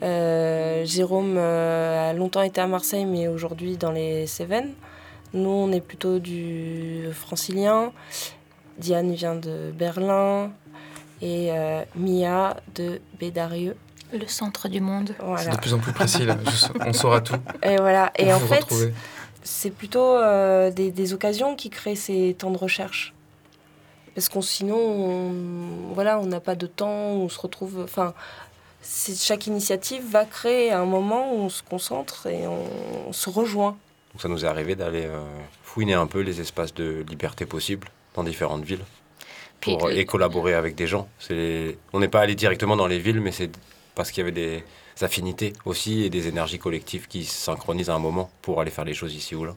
[0.02, 4.72] Euh, Jérôme euh, a longtemps été à Marseille, mais aujourd'hui dans les Cévennes.
[5.34, 7.92] Nous, on est plutôt du francilien.
[8.76, 10.50] Diane vient de Berlin
[11.20, 13.76] et euh, Mia de Bédarieux.
[14.12, 15.14] Le centre du monde.
[15.38, 16.36] C'est de plus en plus précis, là.
[16.86, 17.34] On saura tout.
[17.62, 18.12] Et voilà.
[18.18, 18.64] Et en fait,
[19.42, 23.14] c'est plutôt euh, des, des occasions qui créent ces temps de recherche.
[24.14, 27.80] Parce qu'on sinon, on, voilà, on n'a pas de temps, on se retrouve.
[27.82, 28.12] Enfin,
[28.82, 32.66] c'est- chaque initiative va créer un moment où on se concentre et on,
[33.08, 33.76] on se rejoint.
[34.12, 35.18] Donc ça nous est arrivé d'aller euh,
[35.62, 38.84] fouiner un peu les espaces de liberté possibles dans différentes villes
[39.62, 41.08] pour, et collaborer avec des gens.
[41.18, 43.50] C'est- On n'est pas allé directement dans les villes, mais c'est
[43.94, 44.64] parce qu'il y avait des
[45.00, 48.84] affinités aussi et des énergies collectives qui se synchronisent à un moment pour aller faire
[48.84, 49.54] les choses ici ou là.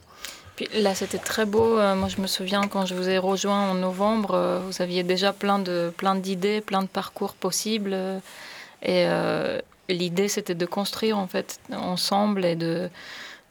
[0.73, 1.77] Là, c'était très beau.
[1.77, 5.03] Euh, moi, je me souviens quand je vous ai rejoint en novembre, euh, vous aviez
[5.03, 7.93] déjà plein de plein d'idées, plein de parcours possibles.
[8.81, 12.89] et euh, l'idée, c'était de construire en fait ensemble et de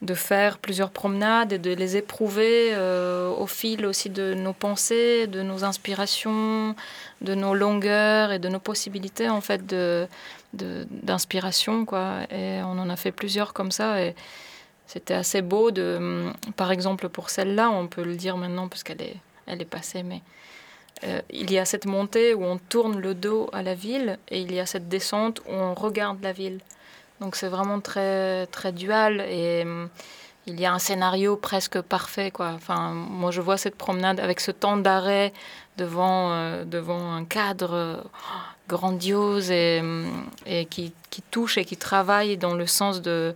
[0.01, 5.27] de faire plusieurs promenades et de les éprouver euh, au fil aussi de nos pensées,
[5.27, 6.75] de nos inspirations,
[7.21, 9.63] de nos longueurs et de nos possibilités en fait
[10.53, 12.19] d'inspiration quoi.
[12.29, 14.15] Et on en a fait plusieurs comme ça et
[14.85, 18.83] c'était assez beau de, hum, par exemple pour celle-là, on peut le dire maintenant parce
[18.83, 19.15] qu'elle est,
[19.47, 20.21] elle est passée, mais
[21.03, 24.41] euh, il y a cette montée où on tourne le dos à la ville et
[24.41, 26.59] il y a cette descente où on regarde la ville.
[27.21, 29.89] Donc c'est vraiment très très dual et hum,
[30.47, 32.51] il y a un scénario presque parfait quoi.
[32.55, 35.33] Enfin moi je vois cette promenade avec ce temps d'arrêt
[35.77, 37.97] devant euh, devant un cadre euh,
[38.67, 43.35] grandiose et, hum, et qui, qui touche et qui travaille dans le sens de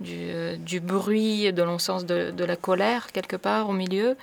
[0.00, 4.16] du, euh, du bruit, de le sens de, de la colère quelque part au milieu,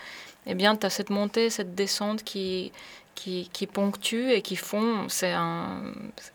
[0.45, 2.71] eh bien, tu as cette montée, cette descente qui,
[3.15, 5.07] qui, qui ponctue et qui font.
[5.09, 5.81] C'est un,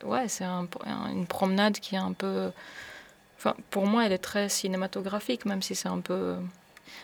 [0.05, 2.51] ouais, c'est un- un- une promenade qui est un peu.
[3.38, 6.37] Enfin, pour moi, elle est très cinématographique, même si c'est un peu.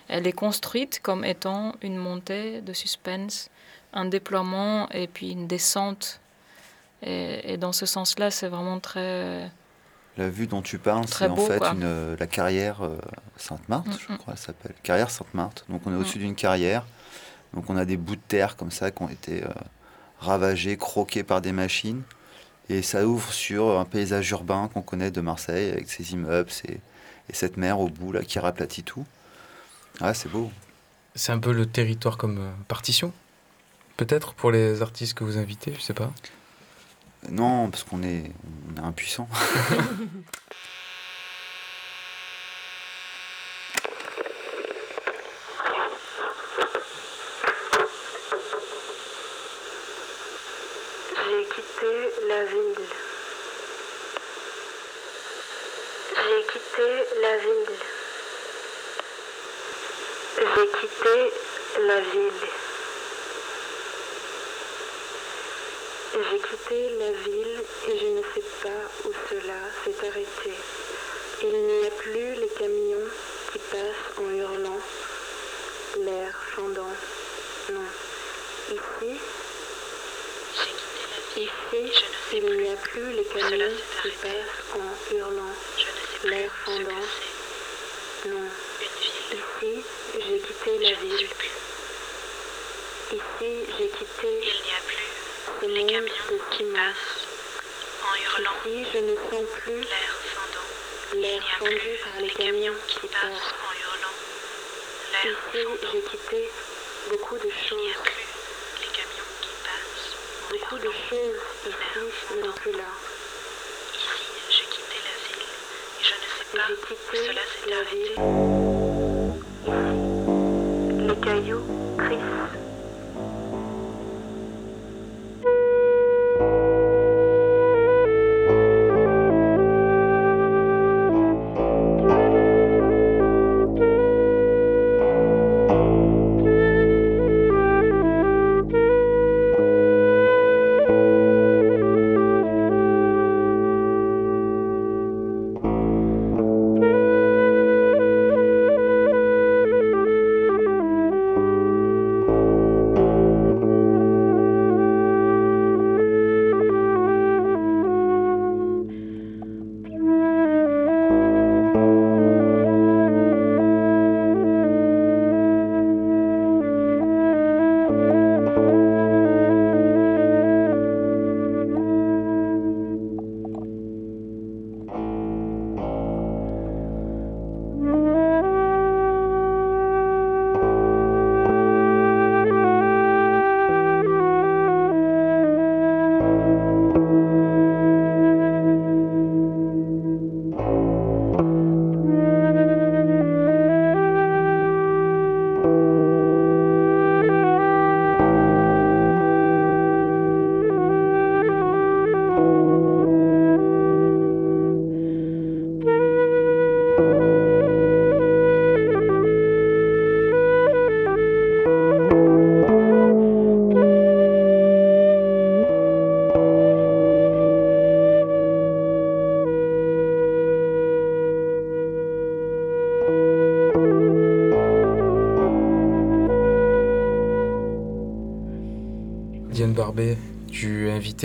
[0.09, 3.51] Elle est construite comme étant une montée de suspense,
[3.93, 6.21] un déploiement et puis une descente.
[7.03, 9.51] Et, et dans ce sens-là, c'est vraiment très.
[10.17, 12.97] La vue dont tu parles, c'est en fait une, la carrière euh,
[13.37, 14.19] Sainte-Marthe, je Mm, mm.
[14.19, 14.75] crois, elle s'appelle.
[14.83, 15.65] Carrière Sainte-Marthe.
[15.69, 15.99] Donc on est Mm.
[16.01, 16.87] au-dessus d'une carrière.
[17.55, 19.49] Donc on a des bouts de terre comme ça qui ont été euh,
[20.21, 22.03] ravagés, croqués par des machines.
[22.69, 26.81] Et ça ouvre sur un paysage urbain qu'on connaît de Marseille, avec ses immeubles ses-
[27.29, 29.05] et cette mer au bout là qui raplatit tout.
[30.01, 30.51] Ah, c'est beau.
[31.15, 33.13] C'est un peu le territoire comme euh, partition
[33.97, 36.13] Peut-être pour les artistes que vous invitez, je sais pas.
[37.31, 38.33] Non, parce qu'on est,
[38.73, 39.29] on est impuissant.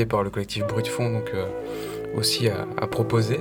[0.05, 1.45] par le collectif Bruit de Fond donc euh,
[2.15, 3.39] aussi à, proposer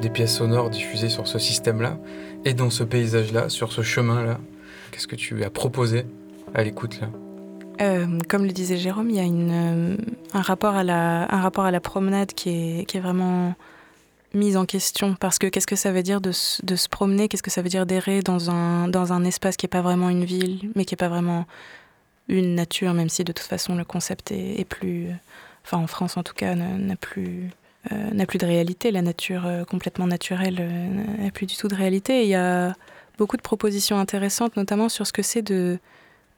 [0.00, 1.98] des pièces sonores diffusées sur ce système-là
[2.44, 4.38] et dans ce paysage-là, sur ce chemin-là.
[4.90, 6.04] Qu'est-ce que tu as proposé
[6.54, 7.08] à l'écoute là?
[7.80, 9.96] Euh, comme le disait Jérôme, il y a euh,
[10.34, 13.54] un, rapport à la, promenade qui est, vraiment
[14.34, 15.16] mise en question.
[15.18, 17.28] Parce que qu'est-ce que ça veut dire de, se- promener?
[17.28, 20.70] Qu'est-ce que ça veut dire d'errer dans un, espace qui n'est pas vraiment une ville,
[20.76, 21.46] mais qui n'est pas vraiment
[22.28, 25.08] une nature, même si de toute façon le concept est plus.
[25.64, 27.50] Enfin, en France en tout cas, n'a plus.
[27.90, 31.68] euh, n'a plus de réalité, la nature euh, complètement naturelle euh, n'a plus du tout
[31.68, 32.22] de réalité.
[32.22, 32.74] Il y a
[33.18, 35.78] beaucoup de propositions intéressantes, notamment sur ce que c'est de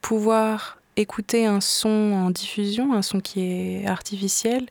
[0.01, 4.67] pouvoir écouter un son en diffusion, un son qui est artificiel,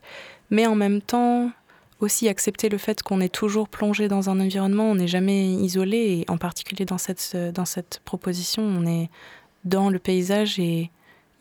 [0.49, 1.51] mais en même temps
[1.99, 5.97] aussi accepter le fait qu'on est toujours plongé dans un environnement, on n'est jamais isolé,
[5.97, 9.09] et en particulier dans cette, dans cette proposition, on est
[9.63, 10.91] dans le paysage et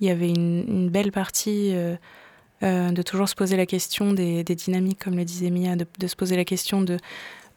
[0.01, 1.75] il y avait une, belle partie
[2.62, 6.37] de toujours se poser la question des, dynamiques, comme le disait Mia, de, se poser
[6.37, 6.96] la question de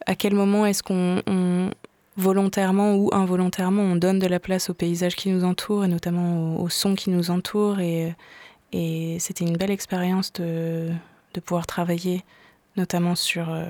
[0.05, 1.69] à quel moment est-ce qu'on on-
[2.17, 6.55] volontairement ou involontairement on donne de la place au paysage qui nous entoure et notamment
[6.55, 8.15] au, au son qui nous entoure et,
[8.71, 10.91] et c'était une belle expérience de,
[11.33, 12.23] de pouvoir travailler
[12.77, 13.65] notamment sur euh,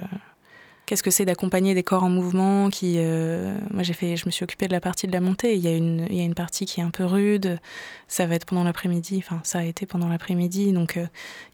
[0.86, 4.44] qu'est-ce que c'est d'accompagner des corps en mouvement euh, moi j'ai fait je me suis
[4.44, 5.56] occupée de la partie de la montée.
[5.56, 7.60] Il y a une il y a une partie qui est un peu rude.
[8.08, 9.18] Ça va être pendant l'après-midi.
[9.18, 10.72] Enfin ça a été pendant l'après-midi.
[10.74, 11.06] Donc euh,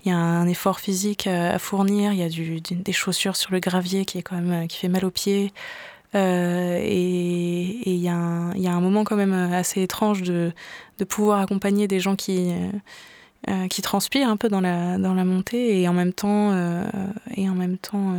[0.04, 2.14] il y a un effort physique à, fournir.
[2.14, 5.06] Il y a des chaussures sur le gravier qui est quand même qui fait mal
[5.06, 5.54] aux pieds.
[6.14, 10.24] Euh, et il y, a un- il y a un moment quand même assez étrange
[10.24, 10.52] de,
[10.98, 12.52] de pouvoir accompagner des gens qui,
[13.70, 16.54] qui transpirent un peu dans la, dans la montée et en même temps,
[17.38, 18.14] et en même temps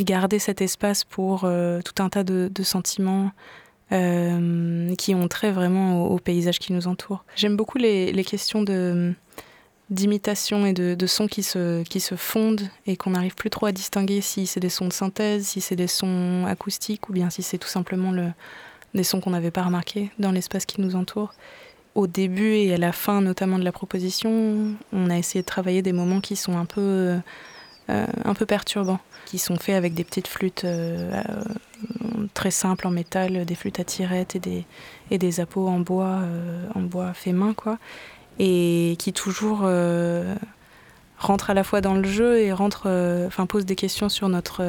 [0.00, 3.30] garder cet espace pour euh, tout un tas de, sentiments
[3.92, 7.24] euh, qui ont trait vraiment au, paysage qui nous entoure.
[7.36, 9.12] J'aime beaucoup les, questions de
[9.90, 13.72] d'imitation et de, sons qui se, qui se fondent et qu'on n'arrive plus trop à
[13.72, 17.42] distinguer si c'est des sons de synthèse, si c'est des sons acoustiques ou bien si
[17.42, 18.28] c'est tout simplement le,
[18.94, 21.34] des sons qu'on n'avait pas remarqués dans l'espace qui nous entoure.
[21.94, 25.82] Au début et à la fin notamment de la proposition, on a essayé de travailler
[25.82, 27.20] des moments qui sont un peu,
[27.90, 31.22] euh, un peu perturbants, qui sont faits avec des petites flûtes euh,
[32.34, 34.64] très simples en métal, des flûtes à tirettes et des,
[35.10, 37.78] et appos en bois, euh, en bois fait main, quoi.
[38.38, 40.34] Et qui toujours euh,
[41.18, 44.28] rentre à la fois dans le jeu et rentre, euh, enfin pose des questions sur
[44.28, 44.62] notre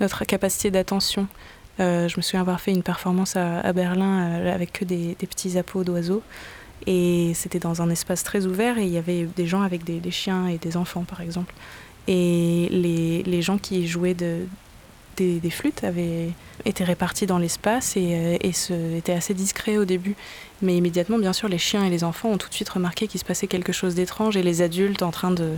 [0.00, 1.28] notre capacité d'attention.
[1.78, 6.22] Je me souviens avoir fait une performance à, Berlin avec que des, petits appos d'oiseaux.
[6.86, 10.10] Et c'était dans un espace très ouvert et il y avait des gens avec des
[10.10, 11.54] chiens et des enfants par exemple
[12.06, 14.46] et les, gens qui jouaient de,
[15.16, 16.30] des, flûtes avaient
[16.64, 18.38] été répartis dans l'espace et,
[18.70, 20.14] euh, étaient assez discrets au début.
[20.62, 23.20] Mais immédiatement, bien sûr, les chiens et les enfants ont tout de suite remarqué qu'il
[23.20, 25.50] se passait quelque chose d'étrange et les adultes en train de,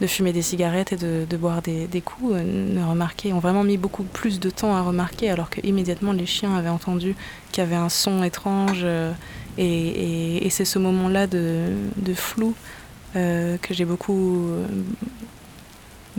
[0.00, 3.76] de fumer des cigarettes et de, boire des, coups euh, ne remarquaient, ont vraiment mis
[3.76, 7.14] beaucoup plus de temps à remarquer alors que immédiatement les chiens avaient entendu
[7.52, 9.12] qu'il y avait un son étrange euh,
[9.58, 12.54] et, c'est ce moment-là de, de flou
[13.14, 14.48] que j'ai beaucoup,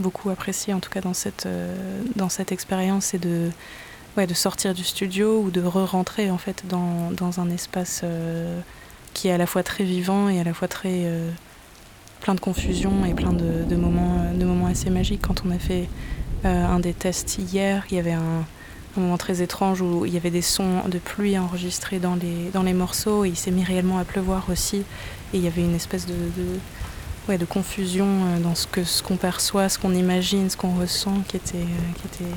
[0.02, 3.50] beaucoup apprécié en tout cas dans cette, euh, dans cette expérience c'est de
[4.18, 8.60] ouais, de sortir du studio ou de re-rentrer en fait dans, dans un espace euh,
[9.14, 11.30] qui est à la fois très vivant et à la fois très euh,
[12.20, 15.22] plein de confusion et plein de, moments, de moments assez magiques.
[15.22, 15.90] Quand on a fait
[16.44, 18.46] un des tests hier, il y avait un,
[18.98, 22.64] moment très étrange où il y avait des sons de pluie enregistrés dans les, dans
[22.64, 24.84] les morceaux et il s'est mis réellement à pleuvoir aussi
[25.34, 26.14] et il y avait une espèce de,
[27.28, 30.76] ouais, de confusion euh, dans ce que ce qu'on perçoit, ce qu'on imagine, ce qu'on
[30.76, 32.32] ressent qui était, euh, qui était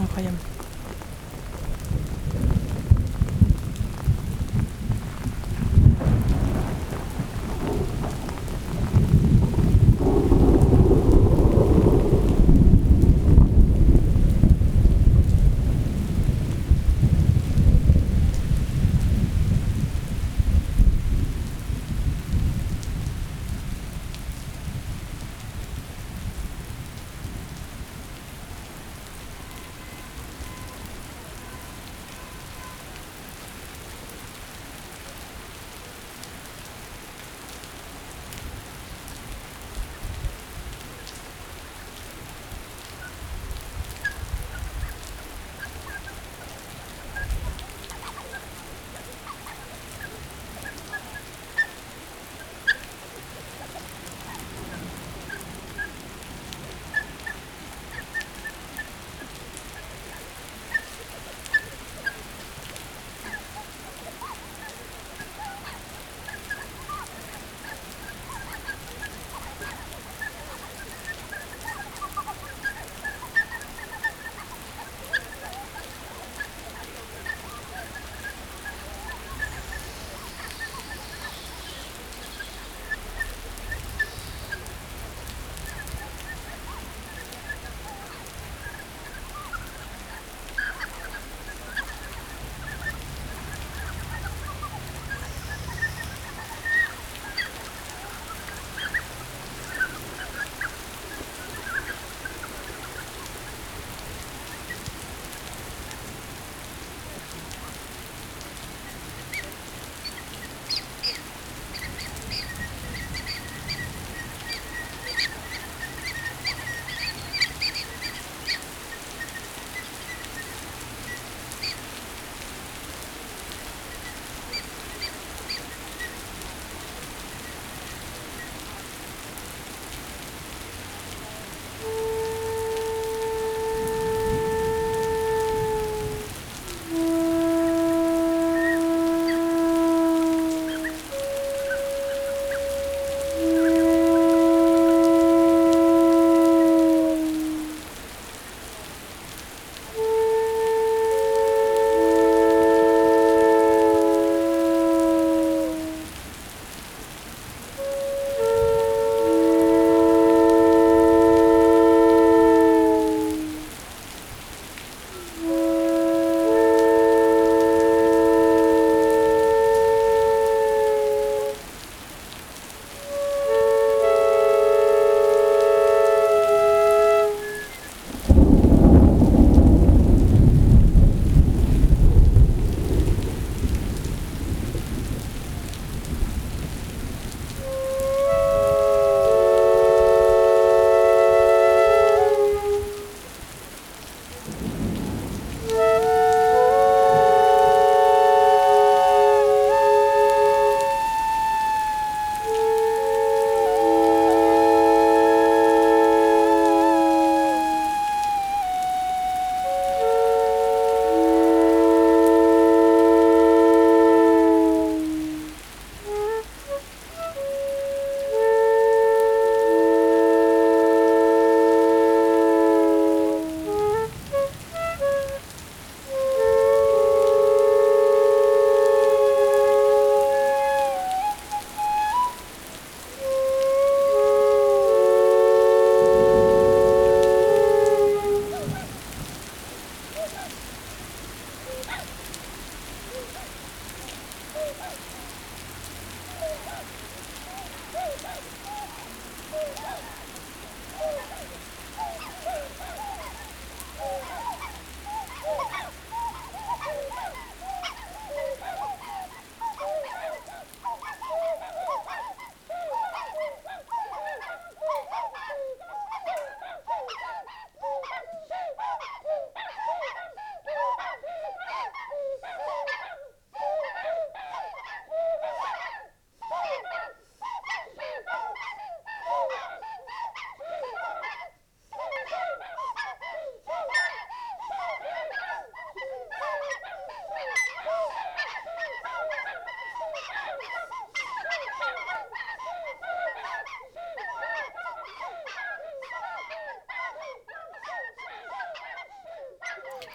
[0.00, 0.36] incroyable.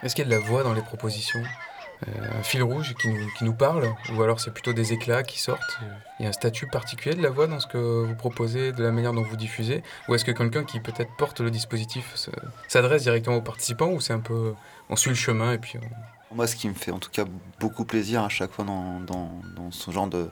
[0.03, 1.41] Est-ce qu'il y a de la voix dans les propositions
[2.07, 5.79] euh, Un fil rouge qui nous, parle Ou alors c'est plutôt des éclats qui sortent
[6.19, 8.83] Il y a un statut particulier de la voix dans ce que vous proposez, de
[8.83, 12.31] la manière dont vous diffusez Ou est-ce que quelqu'un qui peut-être porte le dispositif se-
[12.67, 14.53] s'adresse directement aux participants Ou c'est un peu.
[14.89, 15.77] On suit le chemin et puis.
[16.33, 17.25] Moi, ce qui me fait en tout cas
[17.59, 19.01] beaucoup plaisir à chaque fois dans,
[19.69, 20.29] ce genre de.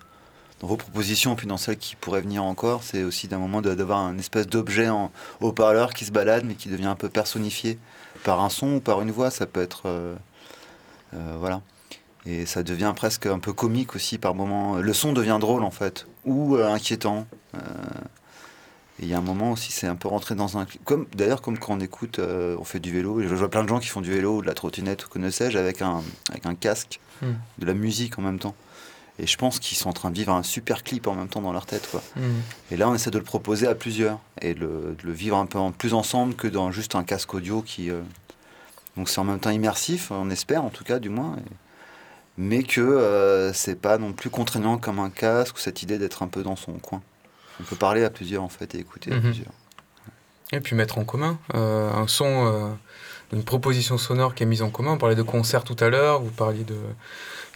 [0.62, 4.00] dans vos propositions, puis dans celles qui pourraient venir encore, c'est aussi d'un moment d'avoir
[4.00, 4.88] un espèce d'objet
[5.42, 7.78] haut-parleur qui se balade, mais qui devient un peu personnifié
[8.24, 9.32] par un son ou par une voix.
[9.32, 9.84] Ça peut être.
[9.86, 10.16] euh,
[11.14, 11.62] euh, voilà.
[12.26, 14.78] Et ça devient presque un peu comique aussi par moment.
[14.78, 17.26] Le son devient drôle en fait, ou euh, inquiétant.
[19.02, 20.66] Et il y a un moment aussi, c'est un peu rentré dans un.
[20.84, 23.22] Comme d'ailleurs, comme quand on écoute, euh, on fait du vélo.
[23.22, 25.20] Je vois plein de gens qui font du vélo, ou de la trottinette, ou que
[25.20, 27.34] ne sais-je, avec un, avec un casque, Hmm.
[27.58, 28.56] de la musique en même temps.
[29.22, 31.42] Et je pense qu'ils sont en train de vivre un super clip en même temps
[31.42, 32.02] dans leur tête, quoi.
[32.72, 34.68] Et là, on essaie de le proposer à plusieurs et de le,
[35.00, 37.90] de le vivre un peu en plus ensemble que dans juste un casque audio qui.
[37.90, 38.02] euh,
[38.98, 41.36] Donc c'est en même temps immersif, on espère en tout cas, du moins.
[41.38, 41.54] et-
[42.38, 46.24] Mais que euh, c'est pas non plus contraignant comme un casque ou cette idée d'être
[46.24, 47.02] un peu dans son coin.
[47.60, 49.22] On peut parler à plusieurs en fait et écouter à Mhm.
[49.22, 49.52] plusieurs.
[50.54, 52.70] Et puis mettre en commun euh, un son, euh,
[53.34, 54.94] une proposition sonore qui est mise en commun.
[54.94, 56.78] On parlait de concert tout à l'heure, vous parliez de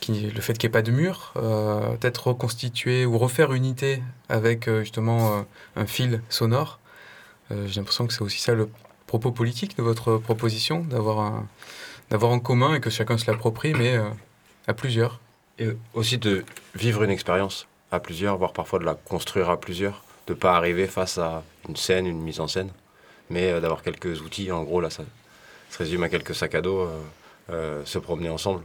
[0.09, 4.67] le fait qu'il n'y ait pas de mur, euh, peut-être reconstituer ou refaire unité avec
[4.67, 5.41] euh, justement euh,
[5.75, 6.79] un fil sonore.
[7.49, 8.67] J'ai l'impression que c'est aussi ça le
[9.05, 11.43] propos politique de votre proposition, d'avoir
[12.09, 13.95] en commun et que chacun se l'approprie, mais
[14.65, 15.19] à plusieurs.
[15.59, 16.43] Et aussi de
[16.73, 20.87] vivre une expérience à plusieurs, voire parfois de la construire à plusieurs, de pas arriver
[20.87, 22.71] face à une scène, une mise en scène,
[23.29, 24.51] mais d'avoir quelques outils.
[24.51, 25.03] En gros, là, ça
[25.69, 26.89] se résume à quelques sacs à dos,
[27.49, 28.63] se promener ensemble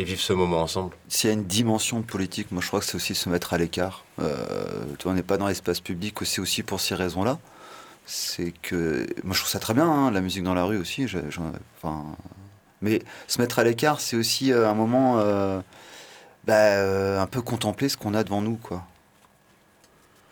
[0.00, 0.94] et vivre ce moment ensemble.
[1.08, 3.58] S'il y a une dimension politique, moi je crois que c'est aussi se mettre à
[3.58, 4.04] l'écart.
[4.20, 7.38] Euh, on n'est pas dans l'espace public, c'est aussi pour ces raisons-là.
[8.06, 11.08] C'est que moi je trouve ça très bien, hein, la musique dans la rue aussi.
[11.08, 11.40] je- je-
[11.82, 12.04] enfin,
[12.80, 15.60] mais se mettre à l'écart, c'est aussi euh, un moment euh,
[16.46, 18.84] bah, euh, un peu contempler ce qu'on a devant nous, quoi.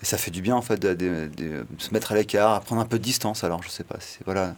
[0.02, 2.60] Et ça fait du bien en fait de, de- de se mettre à l'écart, à
[2.60, 3.42] prendre un peu de distance.
[3.44, 4.54] Alors je sais pas, c'est voilà.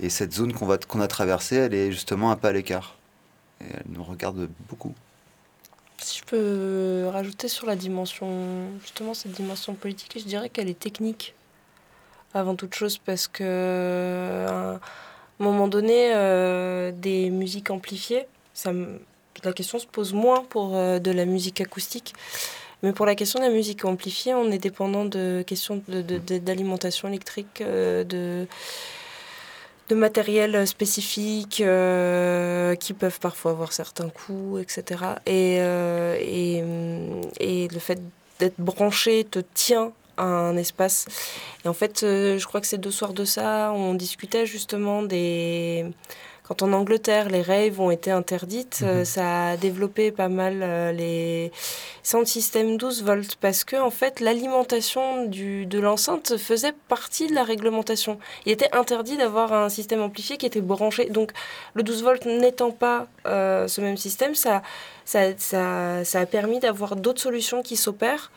[0.00, 2.97] Et cette zone qu'on va qu'on a traversée, elle est justement un peu à l'écart.
[3.60, 4.94] Elle nous regarde beaucoup.
[5.98, 8.28] Si je peux rajouter sur la dimension,
[8.80, 11.34] justement cette dimension politique, je dirais qu'elle est technique
[12.34, 14.80] avant toute chose parce que à un
[15.40, 18.72] moment donné, euh, des musiques amplifiées, ça
[19.44, 22.12] la question se pose moins pour euh, de la musique acoustique.
[22.82, 26.18] Mais pour la question de la musique amplifiée, on est dépendant de questions de- de-
[26.18, 28.46] de- d'alimentation électrique, euh, de,
[29.88, 35.04] de matériel spécifique euh, qui peuvent parfois avoir certains coûts, etc.
[35.26, 38.00] Et, euh, et, hum, et le fait
[38.38, 41.06] d'être branché te tient à un espace.
[41.64, 45.02] Et en fait, euh, je crois que c'est deux soirs de ça, on discutait justement
[45.02, 45.86] des...
[46.48, 49.04] Quand en Angleterre, les raves ont été interdites, euh, Mhm.
[49.04, 51.52] ça a développé pas mal euh, les
[52.02, 57.44] sound system 12 volts parce que en fait l'alimentation de l'enceinte faisait partie de la
[57.44, 58.18] réglementation.
[58.46, 61.10] Il était interdit d'avoir un système amplifié qui était branché.
[61.10, 61.32] Donc
[61.74, 64.62] le 12 volts n'étant pas euh, ce même système, ça,
[65.04, 68.30] ça, ça, ça a permis d'avoir d'autres solutions qui s'opèrent.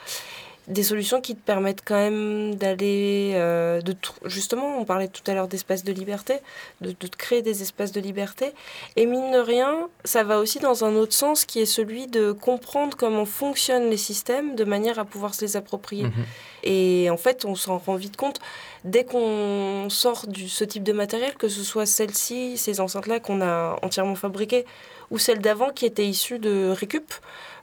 [0.68, 3.96] Des solutions qui te permettent quand même d'aller, euh, de
[4.26, 6.36] justement, on parlait tout à l'heure d'espaces de liberté,
[6.82, 8.54] de, de créer des espaces de liberté.
[8.96, 12.32] Et mine de rien, ça va aussi dans un autre sens qui est celui de
[12.32, 16.06] comprendre comment fonctionnent les systèmes de manière à pouvoir se les approprier.
[16.06, 16.26] Mhm.
[16.64, 18.40] Et en fait, on s'en rend vite compte
[18.84, 23.42] dès qu'on sort de ce type de matériel, que ce soit celle-ci, ces enceintes-là qu'on
[23.42, 24.66] a entièrement fabriquées,
[25.10, 27.14] ou celles d'avant qui étaient issues de récup.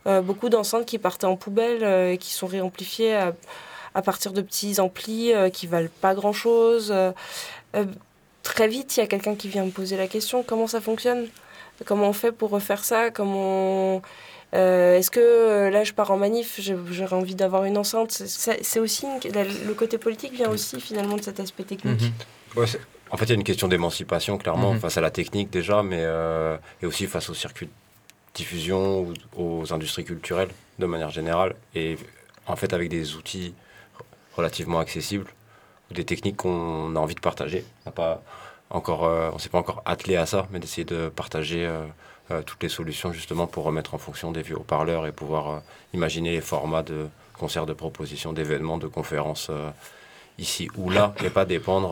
[0.06, 3.34] Euh, beaucoup d'enceintes qui partaient en poubelle, euh, et qui sont réamplifiées à,
[3.94, 6.90] à partir de petits amplis euh, qui valent pas grand-chose.
[6.94, 7.12] Euh,
[7.76, 7.84] euh,
[8.42, 11.26] très vite, il y a quelqu'un qui vient me poser la question comment ça fonctionne?
[11.84, 13.10] Comment on fait pour refaire ça?
[13.10, 14.02] Comment
[14.54, 16.58] euh, Est-ce que euh, là, je pars en manif,
[16.90, 18.10] j'aurais envie d'avoir une enceinte?
[18.12, 22.00] C'est aussi une- la- le côté politique vient aussi finalement de cet aspect technique.
[22.02, 22.12] Mhm.
[22.56, 22.66] Ouais,
[23.10, 24.80] en fait, il y a une question d'émancipation, clairement, Mhm.
[24.80, 27.72] face à la technique déjà, mais euh, et aussi face aux circuits de
[28.38, 31.96] diffusion, aux industries culturelles de manière générale, et
[32.46, 33.52] en fait avec des outils
[34.36, 35.30] relativement accessibles,
[35.90, 37.64] ou des techniques qu'on a envie de partager.
[37.86, 38.22] On pas
[38.70, 41.82] encore, euh, on s'est pas encore attelé à ça, mais d'essayer de partager euh,
[42.30, 45.62] euh, toutes les solutions justement pour remettre en fonction des vieux haut-parleurs et pouvoir
[45.94, 47.08] imaginer les formats de
[47.40, 49.50] concerts, de propositions, d'événements, de conférences
[50.38, 51.90] ici ou là, et pas dépendre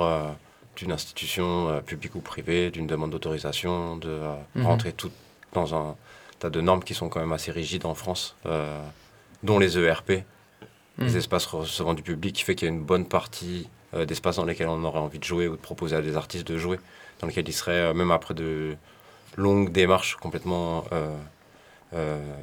[0.77, 4.15] d'une institution publique ou privée, d'une demande d'autorisation, de
[4.55, 4.67] Mhm.
[4.67, 5.11] rentrer tout
[5.55, 5.97] dans un
[6.39, 8.81] tas de normes qui sont quand même assez rigides en France, euh,
[9.43, 10.11] dont les ERP,
[10.99, 11.17] les Mhm.
[11.17, 14.45] espaces recevant du public, qui fait qu'il y a une bonne partie euh, d'espaces dans
[14.45, 16.79] lesquels on aurait envie de jouer ou de proposer à des artistes de jouer,
[17.21, 18.77] dans lesquels ils seraient, euh, même après de
[19.37, 20.85] longue démarche complètement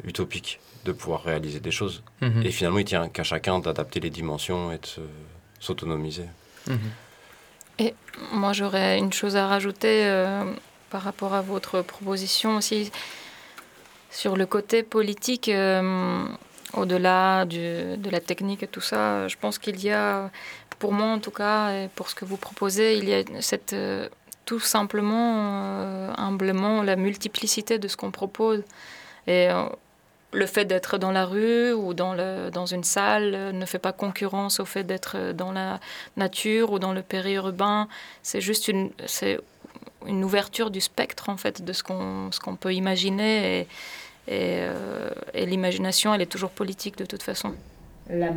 [0.04, 2.04] utopique de pouvoir réaliser des choses.
[2.22, 2.44] Mhm.
[2.46, 5.02] Et finalement, il tient qu'à chacun d'adapter les dimensions et de se-
[5.60, 6.26] s'autonomiser.
[6.68, 6.78] Mhm.
[7.80, 7.94] Et
[8.32, 10.44] moi, j'aurais une chose à rajouter euh,
[10.90, 12.92] par rapport à votre proposition aussi
[14.14, 15.50] sur le côté politique.
[15.50, 16.26] euh,
[16.76, 20.32] au-delà de la technique et tout ça, je pense qu'il y a,
[20.80, 23.74] pour moi en tout cas, et pour ce que vous proposez, il y a cette,
[23.74, 24.10] euh,
[24.46, 28.64] tout simplement, euh, humblement, la multiplicité de ce qu'on propose.
[29.28, 29.66] Et euh,
[30.32, 33.80] le fait d'être dans la rue ou dans, le, dans une salle euh, ne fait
[33.80, 35.80] pas concurrence au fait d'être dans la
[36.18, 37.88] nature ou dans le périurbain.
[38.24, 38.90] C'est juste une,
[40.08, 43.62] une ouverture du spectre, en fait, de ce qu'on, ce qu'on peut imaginer.
[43.62, 43.68] Et,
[44.30, 47.54] euh, l'imagination, elle est toujours politique de toute façon.
[48.10, 48.32] La.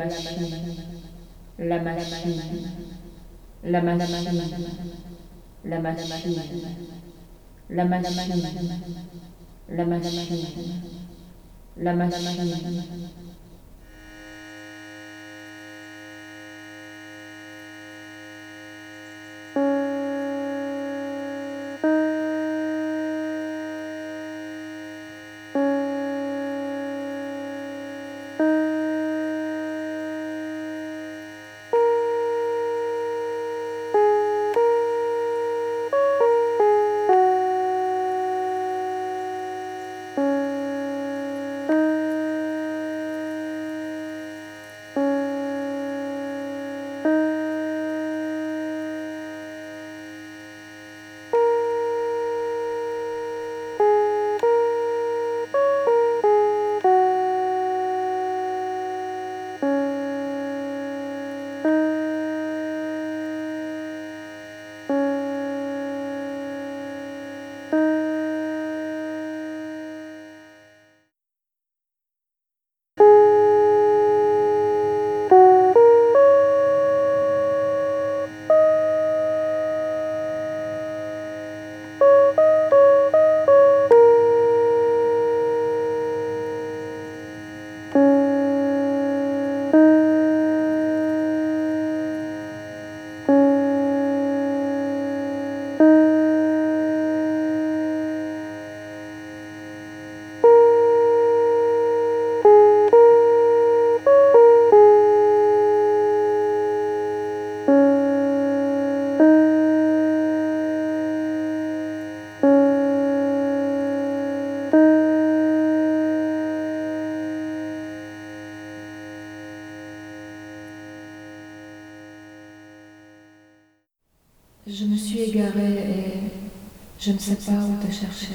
[127.26, 128.34] Sais pas où te chercher.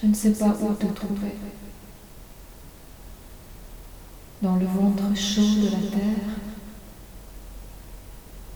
[0.00, 1.34] Je ne sais pas où te trouver.
[4.42, 6.28] Dans le ventre chaud de la terre,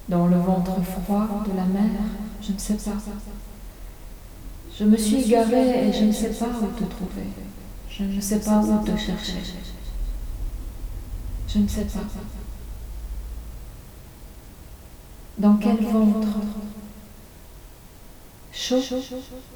[0.09, 2.01] dans le ventre froid de la mer,
[2.41, 2.97] je ne sais pas.
[4.79, 7.27] Je me suis égarée et je ne sais pas où te trouver.
[7.91, 9.41] Je ne sais pas où te chercher.
[11.49, 12.01] Je ne sais pas.
[15.39, 16.36] Dans quel ventre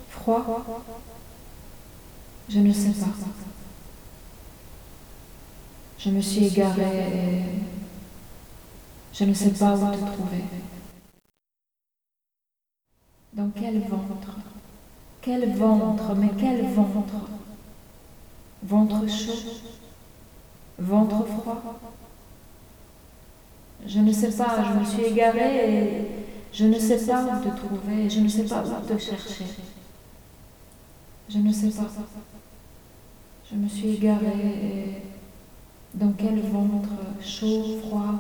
[0.09, 0.65] Froid.
[2.49, 3.07] Je ne sais pas.
[5.99, 7.45] Je me suis égarée
[9.13, 10.45] je ne sais pas où te trouver.
[13.33, 14.37] Dans quel ventre?
[15.21, 16.15] Quel ventre?
[16.15, 17.29] Mais quel ventre?
[18.63, 19.51] Ventre chaud
[20.79, 21.81] Ventre froid.
[23.87, 26.07] Je ne sais pas, je me suis égarée
[26.53, 29.45] je ne sais pas où te trouver, je ne sais pas où te chercher.
[31.29, 31.89] Je ne sais pas.
[33.51, 35.03] Je me suis égarée et
[35.95, 36.91] dans quel ventre
[37.21, 38.15] chaud, froid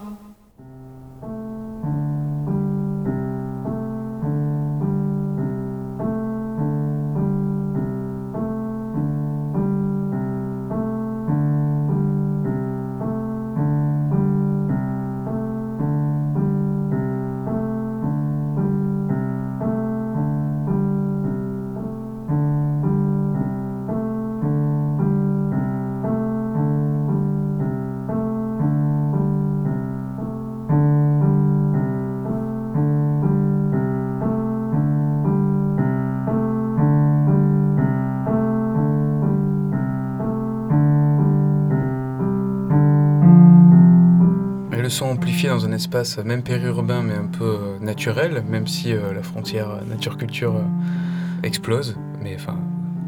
[45.48, 49.80] dans un espace même périurbain mais un peu euh, naturel, même si euh, la frontière
[49.86, 52.58] nature-culture euh, explose, mais enfin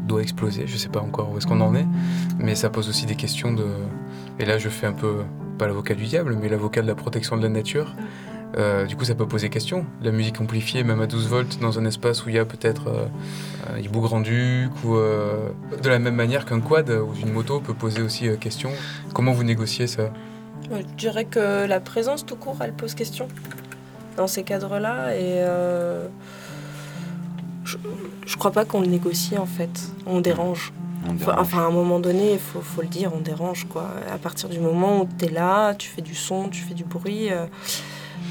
[0.07, 1.85] doit exploser, je sais pas encore où est-ce qu'on en est,
[2.37, 3.65] mais ça pose aussi des questions de...
[4.39, 5.23] Et là je fais un peu,
[5.57, 7.95] pas l'avocat du diable, mais l'avocat de la protection de la nature.
[8.57, 9.85] Euh, du coup, ça peut poser question.
[10.01, 12.87] La musique amplifiée, même à 12 volts, dans un espace où il y a peut-être
[12.87, 13.05] euh,
[13.73, 15.49] un hibou grand-duc, ou euh,
[15.81, 18.69] de la même manière qu'un quad ou une moto peut poser aussi euh, question.
[19.13, 20.11] Comment vous négociez ça?
[20.71, 23.27] Je dirais que la présence tout court, elle pose question
[24.17, 25.15] dans ces cadres-là.
[25.15, 26.07] Et euh,
[27.65, 27.77] je,
[28.25, 29.69] je crois pas qu'on le négocie en fait.
[30.05, 30.73] On dérange.
[31.05, 31.39] On Enfin, dérange.
[31.41, 33.89] enfin, à un moment donné, il faut, faut le dire, on dérange quoi.
[34.13, 36.83] À partir du moment où tu es là, tu fais du son, tu fais du
[36.85, 37.31] bruit.
[37.31, 37.45] euh,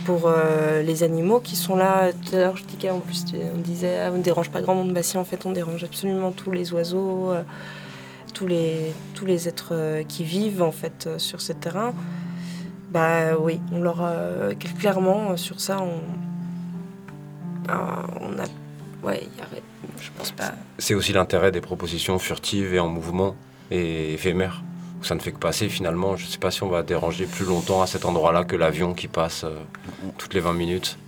[0.06, 3.24] pour euh, les animaux qui sont là, tout à l'heure je disais en plus,
[3.54, 5.84] on disait ah, on ne dérange pas grand monde, bah si en fait on dérange
[5.84, 7.42] absolument tous les oiseaux, euh,
[8.42, 11.94] tous les, tous les êtres euh, qui vivent en fait euh, sur ce terrain.
[12.90, 16.00] Bah oui, on leur euh, clairement euh, sur ça on,
[17.68, 18.44] on a
[19.06, 19.46] ouais, y a-
[20.00, 20.54] je pense pas.
[20.78, 23.36] C'est aussi l'intérêt des propositions furtives et en mouvement
[23.70, 24.62] et éphémères.
[25.02, 26.16] Ça ne fait que passer finalement.
[26.16, 28.92] Je ne sais pas si on va déranger plus longtemps à cet endroit-là que l'avion
[28.92, 29.56] qui passe euh,
[30.18, 30.98] toutes les 20 minutes.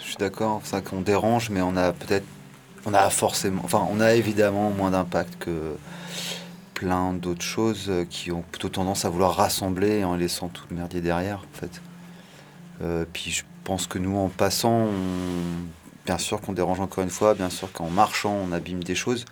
[0.00, 2.24] Je suis d'accord, c'est ça qu'on dérange, mais on a peut-être,
[2.86, 5.50] on a forcément, enfin, on a évidemment moins d'impact que
[6.78, 10.76] plein d'autres choses euh, qui ont plutôt tendance à vouloir rassembler en laissant tout le
[10.76, 11.80] merdier derrière, en fait.
[12.82, 14.86] Euh, puis je pense que nous, en passant,
[16.06, 19.24] bien sûr qu'on dérange encore une fois, bien sûr qu'en marchant, on abîme des choses,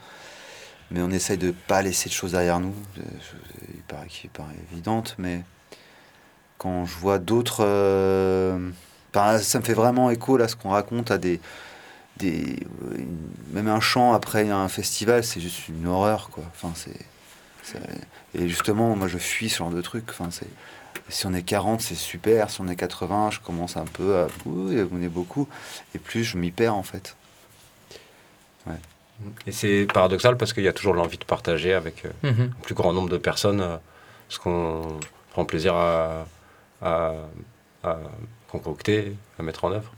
[0.90, 2.74] mais on essaye de pas laisser de choses derrière nous.
[2.96, 3.40] Choses,
[3.74, 5.44] il paraît qui paraît évidente, mais
[6.58, 8.70] quand je vois d'autres euh,
[9.14, 11.40] Enfin, ça me fait vraiment écho là ce qu'on raconte à des,
[12.18, 12.58] des
[12.92, 12.98] euh,
[13.52, 16.44] même un chant après un festival, c'est juste une horreur quoi.
[16.54, 17.06] Enfin c'est-
[18.34, 20.04] et justement moi je fuis ce genre de truc.
[20.10, 20.48] Enfin c'est
[21.08, 24.26] si on est 40 c'est super, si on est 80 je commence un peu à
[24.46, 25.48] ouh, on est beaucoup
[25.94, 27.16] et plus je m'y perds en fait.
[29.46, 32.52] Et c'est paradoxal parce qu'il y a toujours l'envie de partager avec euh, Mhm.
[32.58, 33.76] un plus grand nombre de personnes euh,
[34.28, 34.98] ce qu'on
[35.30, 36.26] prend plaisir à,
[36.82, 37.14] à-
[37.82, 37.96] à
[38.48, 39.92] concocter, à mettre en œuvre.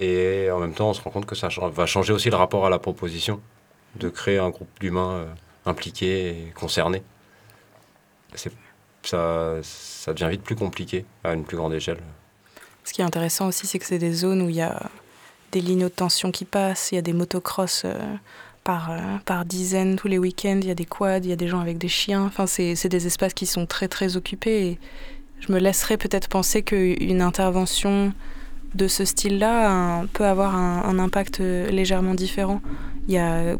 [0.00, 2.64] Et en même temps, on se rend compte que ça va changer aussi le rapport
[2.66, 3.40] à la proposition,
[3.96, 5.26] de créer un groupe d'humains euh,
[5.68, 7.02] impliqués et concernés.
[9.02, 11.98] Ça, ça devient vite plus compliqué à une plus grande échelle.
[12.84, 14.90] Ce qui est intéressant aussi, c'est que c'est des zones où il y a
[15.52, 17.94] des lignes de tension qui passent, il y a des motocross euh,
[18.64, 21.36] par, euh, par dizaines tous les week-ends, il y a des quads, il y a
[21.36, 22.24] des gens avec des chiens.
[22.24, 24.66] Enfin, c'est des espaces qui sont très très occupés.
[24.66, 24.78] Et
[25.40, 28.12] je me laisserais peut-être penser qu'une intervention
[28.74, 32.60] de ce style-là peut avoir un, un impact euh, légèrement différent.
[33.06, 33.56] Il y a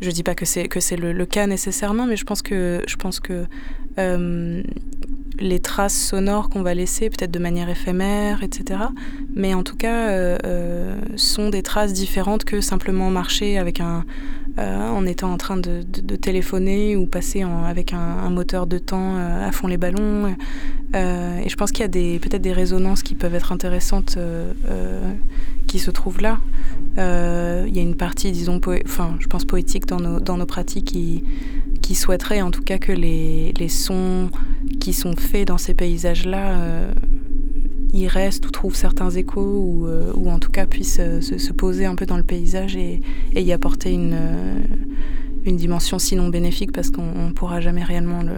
[0.00, 2.96] je dis pas que c'est que c'est le, cas nécessairement, mais je pense que je
[2.96, 3.44] pense que
[3.98, 4.62] euh,
[5.38, 8.80] les traces sonores qu'on va laisser, peut-être de manière éphémère, etc.
[9.34, 14.04] Mais en tout cas, euh, euh, sont des traces différentes que simplement marcher avec un,
[14.58, 15.82] en étant en train de,
[16.16, 20.34] téléphoner ou passer avec un, un moteur de temps à fond les ballons.
[20.92, 24.18] Et je pense qu'il y a peut-être des résonances qui peuvent être intéressantes
[25.70, 26.40] qui se trouvent là.
[26.98, 30.46] Euh, Il y a une partie, disons, enfin, je pense poétique dans nos, dans nos
[30.46, 31.22] pratiques qui,
[31.80, 34.30] qui souhaiterait en tout cas que les, les sons
[34.80, 36.92] qui sont faits dans ces paysages-là euh,
[37.92, 41.52] y restent ou trouvent certains échos ou, euh, ou en tout cas puissent se, se
[41.52, 43.00] poser un peu dans le paysage et,
[43.36, 44.18] y apporter une,
[45.44, 48.34] une dimension sinon bénéfique parce qu'on ne pourra jamais réellement le,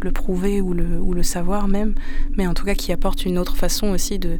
[0.00, 1.94] le prouver ou le, ou le savoir même,
[2.36, 4.38] mais en tout cas qui apporte une autre façon aussi de,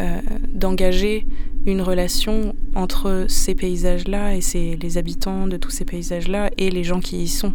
[0.00, 0.20] euh,
[0.52, 1.26] d'engager
[1.66, 6.84] une relation entre ces paysages-là et ces, les habitants de tous ces paysages-là et les
[6.84, 7.54] gens qui y sont.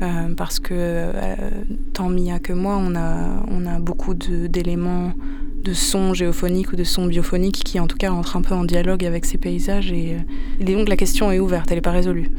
[0.00, 1.34] Euh, parce que euh,
[1.92, 5.12] tant Mia que moi, on a, on a beaucoup de- d'éléments
[5.64, 8.62] de sons géophoniques ou de sons biophoniques qui en tout cas entrent un peu en
[8.64, 10.16] dialogue avec ces paysages et
[10.60, 12.30] donc la question est ouverte, elle n'est pas résolue.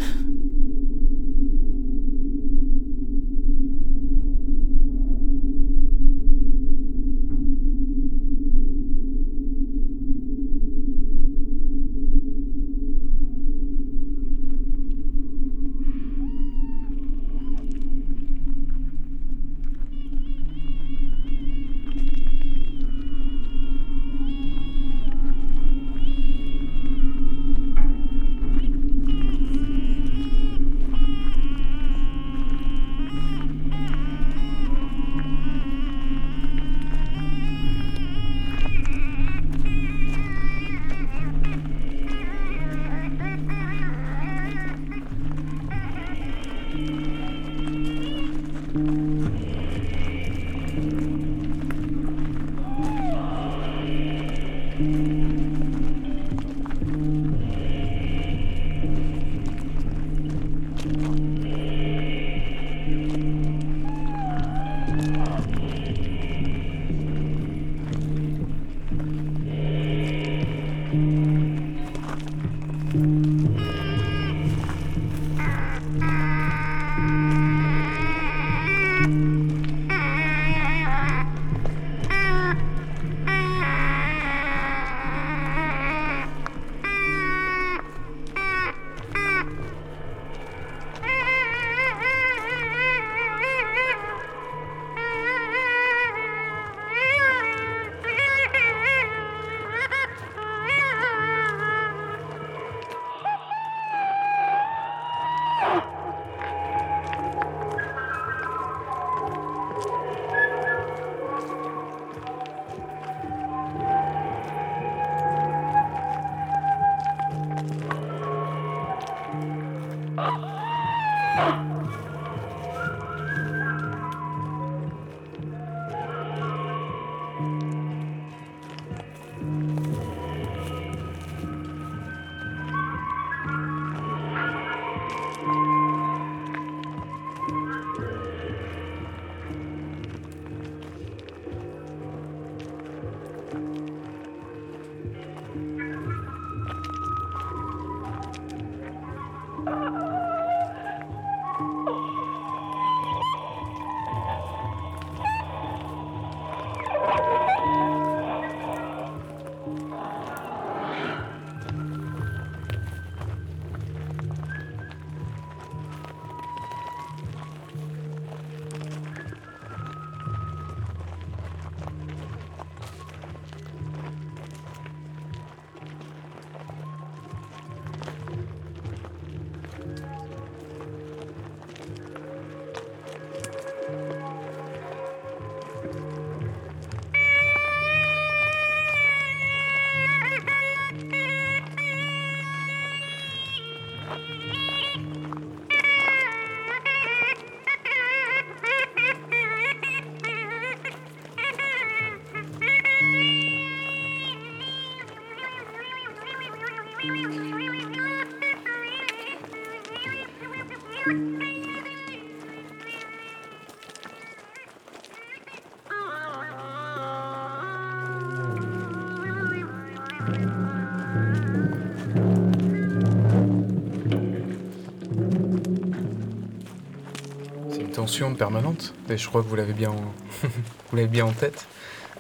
[228.36, 230.96] Permanente, et je crois que vous l'avez bien, en...
[231.08, 231.68] bien en tête.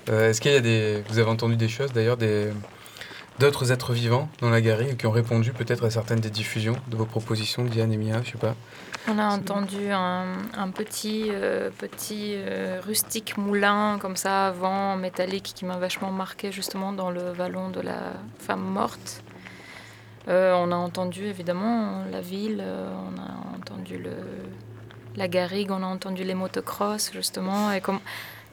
[0.10, 2.52] Euh, est-ce qu'il y a des, vous avez entendu des choses d'ailleurs, des
[3.38, 6.98] d'autres êtres vivants dans la galerie qui ont répondu peut-être à certaines des diffusions de
[6.98, 8.54] vos propositions, Diane et Mia, je sais pas?
[9.08, 15.64] On a entendu un, petit, euh, petit euh, rustique moulin comme ça, avant métallique, qui
[15.64, 19.24] m'a vachement marqué justement dans le vallon de la femme morte.
[20.28, 24.12] On a entendu évidemment la ville, on a entendu le,
[25.16, 27.82] la garrigue, on a entendu les motocross justement, et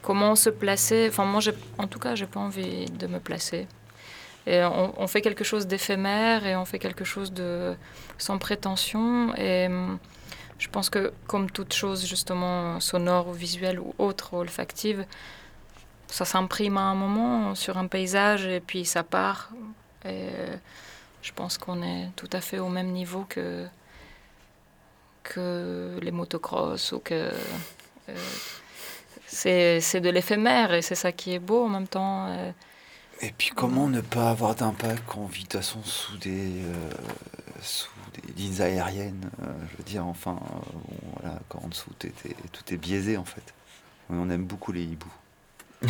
[0.02, 1.06] comment se placer.
[1.08, 1.40] Enfin, moi,
[1.78, 3.66] en tout cas, j'ai pas envie de me placer.
[4.46, 7.74] Et on, on fait quelque chose d'éphémère et on fait quelque chose de
[8.16, 9.34] sans prétention.
[9.36, 9.68] Et
[10.58, 15.04] je pense que comme toute chose justement sonore ou visuelle ou autre, olfactive,
[16.06, 19.50] ça s'imprime à un moment sur un paysage et puis ça part.
[20.04, 20.28] Et
[21.22, 23.66] je pense qu'on est tout à fait au même niveau que,
[25.34, 27.30] que les motocross ou que...
[28.08, 28.14] Euh,
[29.28, 32.28] c'est de l'éphémère et c'est ça qui est beau en même temps.
[33.22, 36.62] Et puis comment ne pas avoir d'impact quand on vit de toute façon sous des,
[36.62, 36.90] euh,
[37.62, 40.78] sous des lignes aériennes euh, Je veux dire, enfin, euh,
[41.14, 43.54] voilà, quand en dessous tout est biaisé en fait.
[44.10, 45.12] On aime beaucoup les hiboux.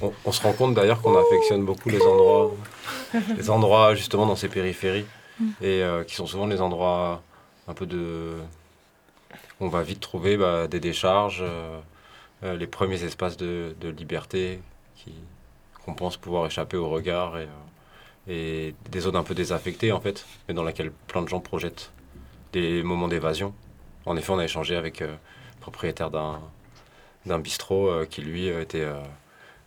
[0.00, 2.52] on, se rend compte d'ailleurs qu'on affectionne beaucoup les endroits,
[3.36, 5.06] les endroits justement dans ces périphéries
[5.40, 5.50] mm.
[5.60, 7.22] et qui sont souvent les endroits
[7.68, 8.34] un peu de,
[9.60, 11.44] on va vite trouver bah, des décharges,
[12.42, 14.60] les premiers espaces de, de liberté
[15.84, 17.48] qu'on pense pouvoir échapper au regard et,
[18.28, 21.40] euh, et, des zones un peu désaffectées en fait, mais dans lesquelles plein de gens
[21.40, 21.92] projettent
[22.52, 23.54] des moments d'évasion.
[24.04, 26.40] En effet, on a échangé avec euh, le propriétaire d'un,
[27.38, 28.86] bistrot euh, qui lui était,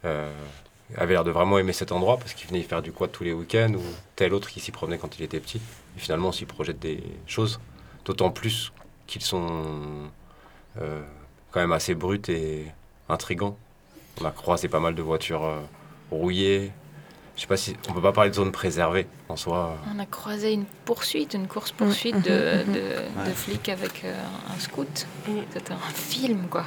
[0.03, 3.23] avait l'air de vraiment aimer cet endroit parce qu'il venait y faire du quad tous
[3.23, 3.83] les week-ends ou
[4.15, 5.61] tel autre qui s'y promenait quand il était petit.
[5.97, 7.59] Et finalement, on s'y projette des choses,
[8.05, 8.71] d'autant plus
[9.07, 10.09] qu'ils sont
[11.51, 12.65] quand même assez bruts et
[13.09, 13.57] intrigants.
[14.21, 15.61] On a croisé pas mal de voitures
[16.11, 16.71] rouillé.
[17.39, 19.77] Je sais pas si on peut pas parler de zone préservée en soi.
[19.95, 22.65] On a croisé une poursuite, une course poursuite de,
[23.25, 24.13] de, flics avec euh,
[24.53, 25.07] un scout.
[25.53, 26.65] C'était un film quoi.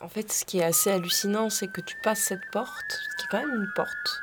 [0.00, 3.28] En fait, ce qui est assez hallucinant, c'est que tu passes cette porte, qui est
[3.30, 4.20] quand même une porte,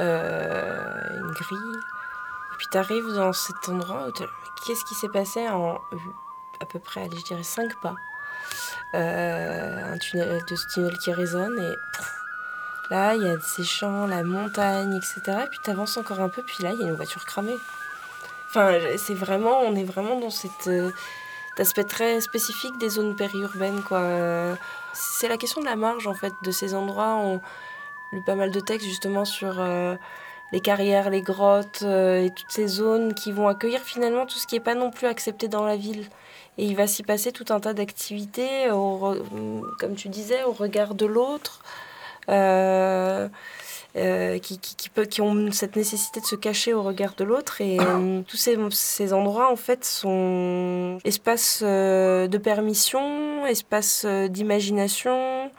[0.00, 4.08] euh, une grille, et puis tu arrives dans cet endroit
[4.66, 5.78] qu'est-ce qui s'est passé en
[6.60, 7.94] à peu près, allez, je dirais 5 pas?
[8.94, 12.14] Euh, un tunnel, de ce tunnel qui résonne et pff,
[12.90, 15.20] là il y a ces champs, la montagne, etc.
[15.44, 17.56] Et puis tu avances encore un peu, puis là il y a une voiture cramée.
[18.48, 20.90] Enfin, c'est vraiment, on est vraiment dans cet euh,
[21.60, 24.02] aspect très spécifique des zones périurbaines, quoi.
[24.92, 27.16] C'est la question de la marge, en fait, de ces endroits.
[27.16, 27.40] On
[28.12, 29.96] lu pas mal de textes, justement, sur euh,
[30.52, 34.46] les carrières, les grottes euh, et toutes ces zones qui vont accueillir, finalement, tout ce
[34.46, 36.06] qui n'est pas non plus accepté dans la ville.
[36.58, 39.16] Et il va s'y passer tout un tas d'activités, au
[39.78, 41.62] comme tu disais, au regard de l'autre.
[42.28, 43.28] Euh,
[43.96, 47.24] euh, qui, qui, qui, peut- qui ont cette nécessité de se cacher au regard de
[47.24, 47.60] l'autre.
[47.60, 55.50] Et euh, tous ces, ces endroits, en fait, sont espaces euh, de permission, espaces d'imagination,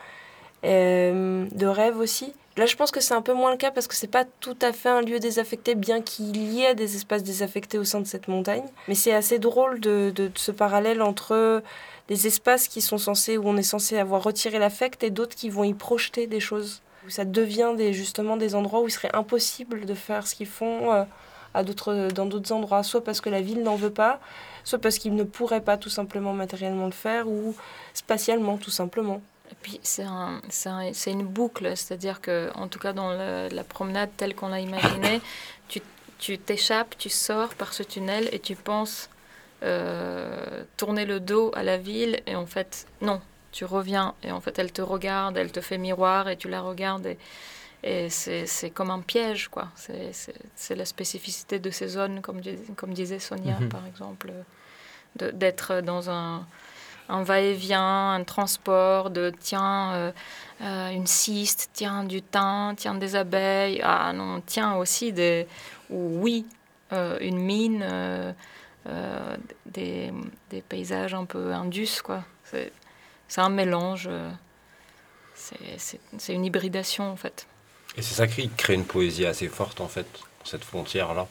[0.64, 2.34] de rêve aussi.
[2.58, 4.58] Là, je pense que c'est un peu moins le cas parce que c'est pas tout
[4.62, 8.06] à fait un lieu désaffecté, bien qu'il y ait des espaces désaffectés au sein de
[8.08, 8.66] cette montagne.
[8.90, 11.64] Mais c'est assez drôle de, de, de ce parallèle entre
[12.10, 15.50] des espaces qui sont censés, où on est censé avoir retiré l'affect, et d'autres qui
[15.50, 19.14] vont y projeter des choses où ça devient des, justement des endroits où il serait
[19.16, 21.04] impossible de faire ce qu'ils font euh,
[21.54, 24.20] à d'autres, dans d'autres endroits, soit parce que la ville n'en veut pas,
[24.64, 27.56] soit parce qu'ils ne pourraient pas tout simplement matériellement le faire, ou
[27.94, 29.22] spatialement tout simplement.
[29.52, 33.12] Et puis c'est un, c'est un- c'est une boucle, c'est-à-dire que, en tout cas dans
[33.12, 35.20] le- la promenade telle qu'on l'a imaginée,
[35.68, 35.82] tu,
[36.20, 39.10] tu t'échappes, tu sors par ce tunnel et tu penses
[39.64, 43.22] euh, tourner le dos à la ville et en fait non,
[43.52, 46.62] tu reviens et en fait elle te regarde, elle te fait miroir et tu la
[46.62, 47.18] regardes et,
[47.84, 49.70] et c'est, comme un piège quoi.
[49.76, 53.70] C'est, la spécificité de ces zones comme, dis- comme disait Sonia Mhm.
[53.70, 54.32] par exemple,
[55.16, 56.46] d'être dans un
[57.10, 60.12] un va-et-vient, un transport de tiens euh,
[60.62, 65.46] euh, une cyste, tiens du thym, tiens des abeilles, ah non, tiens aussi des,
[65.90, 66.46] ou oui,
[66.94, 67.86] euh, une mine,
[69.66, 70.14] des,
[70.50, 72.24] des paysages un peu indus, quoi.
[73.32, 74.30] C'est, un mélange, euh,
[75.34, 77.48] c'est une hybridation en fait.
[77.96, 80.06] Et c'est ça qui crée une poésie assez forte en fait,
[80.44, 81.30] cette frontière-là.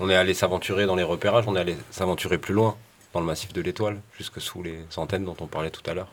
[0.00, 2.76] On est allé s'aventurer dans les repérages, on est allé s'aventurer plus loin,
[3.12, 6.08] dans le massif de l'étoile, jusque sous les antennes dont on parlait tout à l'heure.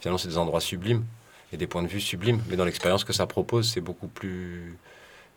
[0.00, 1.04] Finalement, c'est des endroits sublimes
[1.52, 4.76] et des points de vue sublimes, mais dans l'expérience que ça propose, c'est beaucoup plus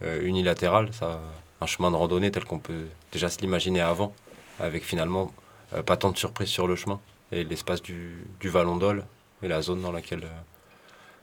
[0.01, 0.91] euh, unilatéral.
[0.91, 1.21] Ça,
[1.61, 4.11] un chemin de randonnée tel qu'on peut déjà se l'imaginer avant,
[4.59, 5.31] avec finalement
[5.75, 6.99] euh, pas tant de surprises sur le chemin.
[7.31, 9.05] Et l'espace du, du Vallon d'Ol
[9.43, 10.41] et la zone dans laquelle euh,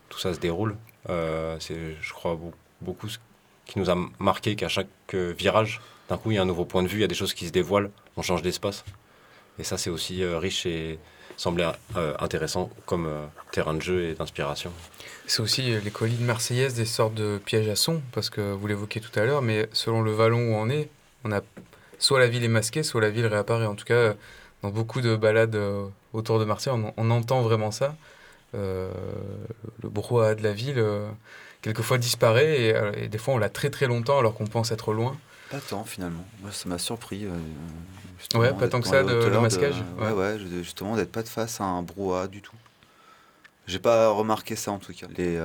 [0.08, 0.76] tout ça se déroule,
[1.08, 3.18] euh, c'est, je crois, beau- beaucoup ce
[3.66, 6.64] qui nous a marqué qu'à chaque euh, virage, d'un coup, il y a un nouveau
[6.64, 8.84] point de vue, il y a des choses qui se dévoilent, on change d'espace.
[9.58, 10.98] Et ça, c'est aussi riche et
[11.36, 11.66] semblait
[12.18, 13.08] intéressant comme
[13.52, 14.72] terrain de jeu et d'inspiration.
[15.26, 19.00] C'est aussi les collines marseillaises des sortes de pièges à son, parce que vous l'évoquiez
[19.00, 20.90] tout à l'heure, mais selon le vallon où on est,
[21.24, 21.40] on a
[21.98, 23.66] soit la ville est masquée, soit la ville réapparaît.
[23.66, 24.14] En tout cas,
[24.62, 25.56] dans beaucoup de balades
[26.12, 27.94] autour de Marseille, on, on entend vraiment ça.
[28.54, 28.90] Euh,
[29.82, 31.08] le brouhaha de la ville, euh,
[31.62, 34.70] quelquefois disparaît, et, euh, et des fois on l'a très très longtemps alors qu'on pense
[34.72, 35.16] être loin.
[35.50, 36.24] Pas tant finalement.
[36.42, 37.24] Moi, ça m'a surpris.
[37.26, 37.30] euh,
[38.38, 40.12] Ouais, pas tant que ça, de- le masquage, Ouais, ouais.
[40.12, 42.54] ouais, ju- justement, d'être pas de face à un brouhaha du tout.
[43.66, 45.06] J'ai pas remarqué ça en tout cas.
[45.16, 45.38] Les,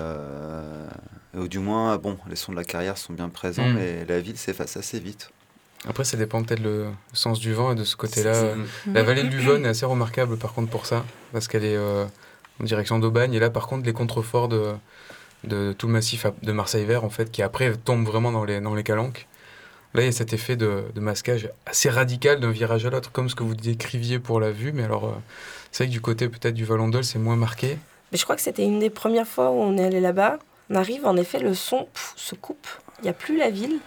[1.36, 3.74] ou du moins, bon, les sons de la carrière sont bien présents, Mm.
[3.74, 5.30] mais la ville s'efface assez vite.
[5.90, 8.36] Après, ça dépend peut-être le, sens du vent et de ce côté-là.
[8.36, 8.56] Euh,
[8.94, 12.06] La vallée de l'Uvonne est assez remarquable par contre pour ça, parce qu'elle est euh,
[12.62, 14.74] en direction d'Aubagne, et là par contre les contreforts de,
[15.46, 18.60] de tout le massif de Marseille Vert, en fait, qui après tombe vraiment dans les,
[18.60, 19.28] dans les calanques.
[19.94, 23.12] Là, il y a cet effet de, de masquage assez radical d'un virage à l'autre,
[23.12, 25.12] comme ce que vous décriviez pour la vue, mais alors euh,
[25.72, 27.78] c'est vrai que du côté peut-être du Vallon d'Ol, c'est moins marqué.
[28.12, 30.40] Mais je crois que c'était une des premières fois où on est allé là-bas.
[30.70, 32.68] On arrive, en effet, le son pff, se coupe.
[33.00, 33.80] Il n'y a plus la ville.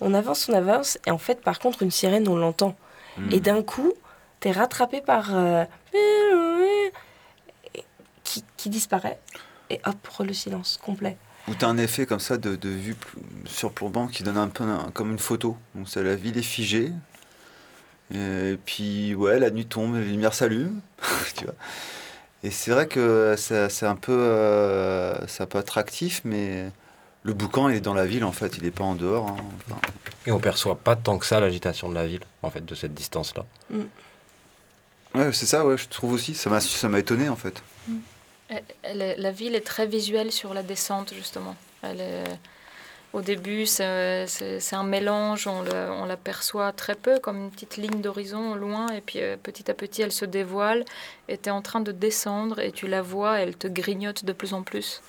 [0.00, 0.98] On avance, on avance.
[1.06, 2.76] Et en fait, par contre, une sirène, on l'entend.
[3.16, 3.32] Mm.
[3.32, 3.92] Et d'un coup,
[4.40, 5.34] t'es rattrapé par.
[5.34, 5.64] euh,
[8.24, 9.18] qui, qui disparaît.
[9.70, 11.16] Et hop, le silence complet.
[11.48, 14.64] Ou t'as un effet comme ça de, de vue pl- surplombant qui donne un peu
[14.64, 15.56] un- comme une photo.
[15.74, 16.92] Donc la ville est figée.
[18.14, 20.80] Et puis ouais, la nuit tombe, les lumières s'allument.
[21.36, 21.54] tu vois.
[22.42, 26.70] Et c'est vrai que c'est un peu, euh, c'est un peu attractif, mais
[27.24, 29.28] le boucan il est dans la ville en fait, il est pas en dehors.
[29.28, 29.36] hein.
[29.68, 29.80] Enfin,
[30.26, 32.94] Et on perçoit pas tant que ça l'agitation de la ville, en fait, de cette
[32.94, 33.44] distance-là.
[35.14, 36.34] ouais, c'est ça, ouais, je trouve aussi.
[36.34, 37.62] Ça m'a, ça m'a étonné en fait.
[38.50, 41.56] Est- la ville est très visuelle sur la descente, justement.
[41.82, 42.38] Elle est-
[43.12, 47.50] au début, c'est c'est- c'est un mélange, on le- on l'aperçoit très peu, comme une
[47.50, 50.84] petite ligne d'horizon au loin, et puis euh, petit à petit, elle se dévoile,
[51.28, 54.32] et tu es en train de descendre, et tu la vois, elle te grignote de
[54.32, 55.00] plus en plus.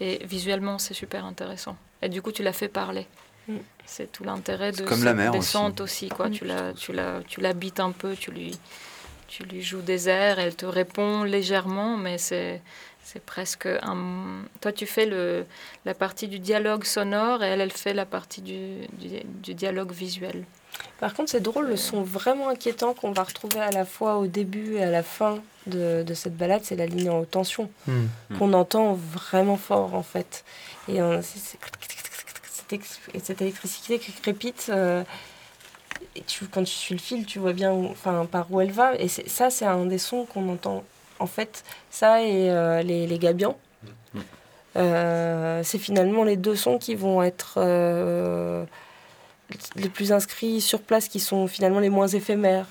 [0.00, 1.76] Et visuellement, c'est super intéressant.
[2.02, 3.06] Et du coup, tu la fais parler.
[3.48, 3.56] Mm.
[3.84, 5.40] C'est tout l'intérêt de comme la mer aussi.
[5.40, 6.28] descente aussi, quoi.
[6.28, 6.32] Mm.
[6.32, 8.58] Tu la, tu la, tu l'habites un peu, tu lui,
[9.26, 12.60] tu lui joues des airs, elle te répond légèrement, mais c'est
[13.08, 14.42] c'est presque un.
[14.60, 15.46] Toi, tu fais le,
[15.86, 20.44] la partie du dialogue sonore et elle, elle fait la partie du, du, dialogue visuel.
[21.00, 24.26] Par contre, c'est drôle, le son vraiment inquiétant qu'on va retrouver à la fois au
[24.26, 27.70] début et à la fin de, de cette balade, c'est la ligne en haute tension,
[27.86, 28.06] hmm.
[28.38, 30.44] qu'on entend vraiment fort en fait.
[30.88, 31.58] Et c'est
[33.22, 34.66] cette électricité qui crépite.
[34.70, 35.02] Euh,
[36.14, 38.94] et tu, quand tu suis le fil, tu vois bien enfin, par où elle va.
[38.96, 40.84] Et ça, c'est un des sons qu'on entend.
[41.18, 43.58] En fait, ça et euh, les, les gabians.
[44.14, 44.20] Mm.
[44.76, 47.58] Euh, c'est finalement les deux sons qui vont être
[49.76, 52.66] les plus inscrits sur place, qui sont finalement les moins éphémères.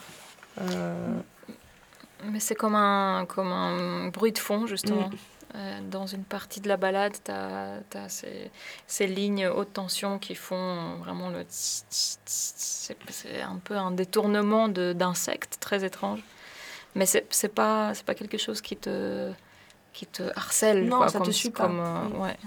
[2.24, 5.10] Mais c'est comme un, comme un bruit de fond, justement.
[5.10, 5.16] Mm.
[5.56, 8.52] Euh, dans une partie de la balade, tu as, ces,
[8.86, 11.46] ces, lignes haute tension qui font vraiment le...
[11.50, 16.20] C'est un peu un détournement d'insectes très étrange.
[16.96, 19.32] Mais c'est pas, pas quelque chose qui te,
[19.94, 20.86] qui te harcèle.
[20.88, 22.38] Non, quoi, ça comme, te suit comme, euh, ouais.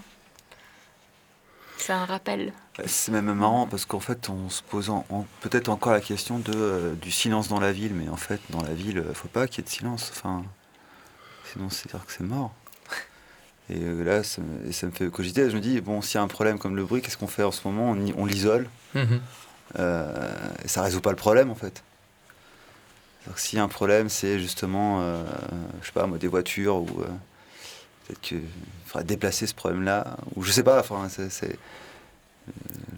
[1.81, 2.53] C'est un rappel.
[2.85, 4.93] C'est même marrant parce qu'en fait, on se pose
[5.41, 8.63] peut-être encore la question de, euh, du silence dans la ville, mais en fait, dans
[8.63, 10.13] la ville, il faut pas qu'il y ait de silence.
[10.15, 10.45] Enfin,
[11.51, 12.53] sinon, c'est dire que c'est mort.
[13.71, 15.49] Et euh, là, ça, me fait cogiter.
[15.49, 17.45] Je me dis, bon, s'il y a un problème comme le bruit, qu'est-ce qu'on fait
[17.45, 17.97] en ce moment?
[18.17, 18.69] On, l'isole.
[18.95, 19.21] Mhm.
[19.79, 20.33] Euh,
[20.65, 21.83] et ça résout pas le problème, en fait.
[23.37, 25.25] S'il y a un problème, c'est justement, euh,
[25.81, 27.05] je sais pas, moi, des voitures, ou
[28.07, 28.43] peut-être qu'il
[28.87, 31.59] faudrait déplacer ce problème-là, ou je sais pas, enfin, c'est.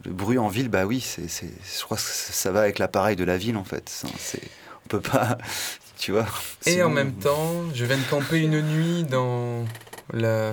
[0.05, 3.25] Le bruit en ville, bah oui, c'est, je crois que ça va avec l'appareil de
[3.25, 3.89] la ville, en fait.
[4.19, 4.41] C'est,
[4.85, 5.37] on peut pas,
[5.99, 6.27] tu vois.
[6.67, 9.65] Et en même temps, je viens de camper une nuit dans
[10.13, 10.53] le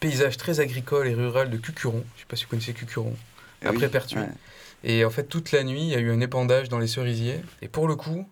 [0.00, 2.04] paysage très agricole et rural de Cucuron.
[2.14, 3.16] Je ne sais pas si vous connaissez Cucuron,
[3.62, 4.18] eh après Pertuis.
[4.84, 7.40] Et en fait, toute la nuit, il y a eu un épandage dans les cerisiers.
[7.62, 8.26] Et pour le coup,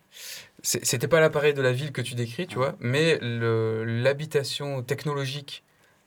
[0.63, 5.63] c'était pas l'appareil de la ville que tu décris, tu vois, mais l'habitation technologique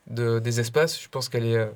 [0.07, 1.67] de, des espaces, je pense qu'elle est euh,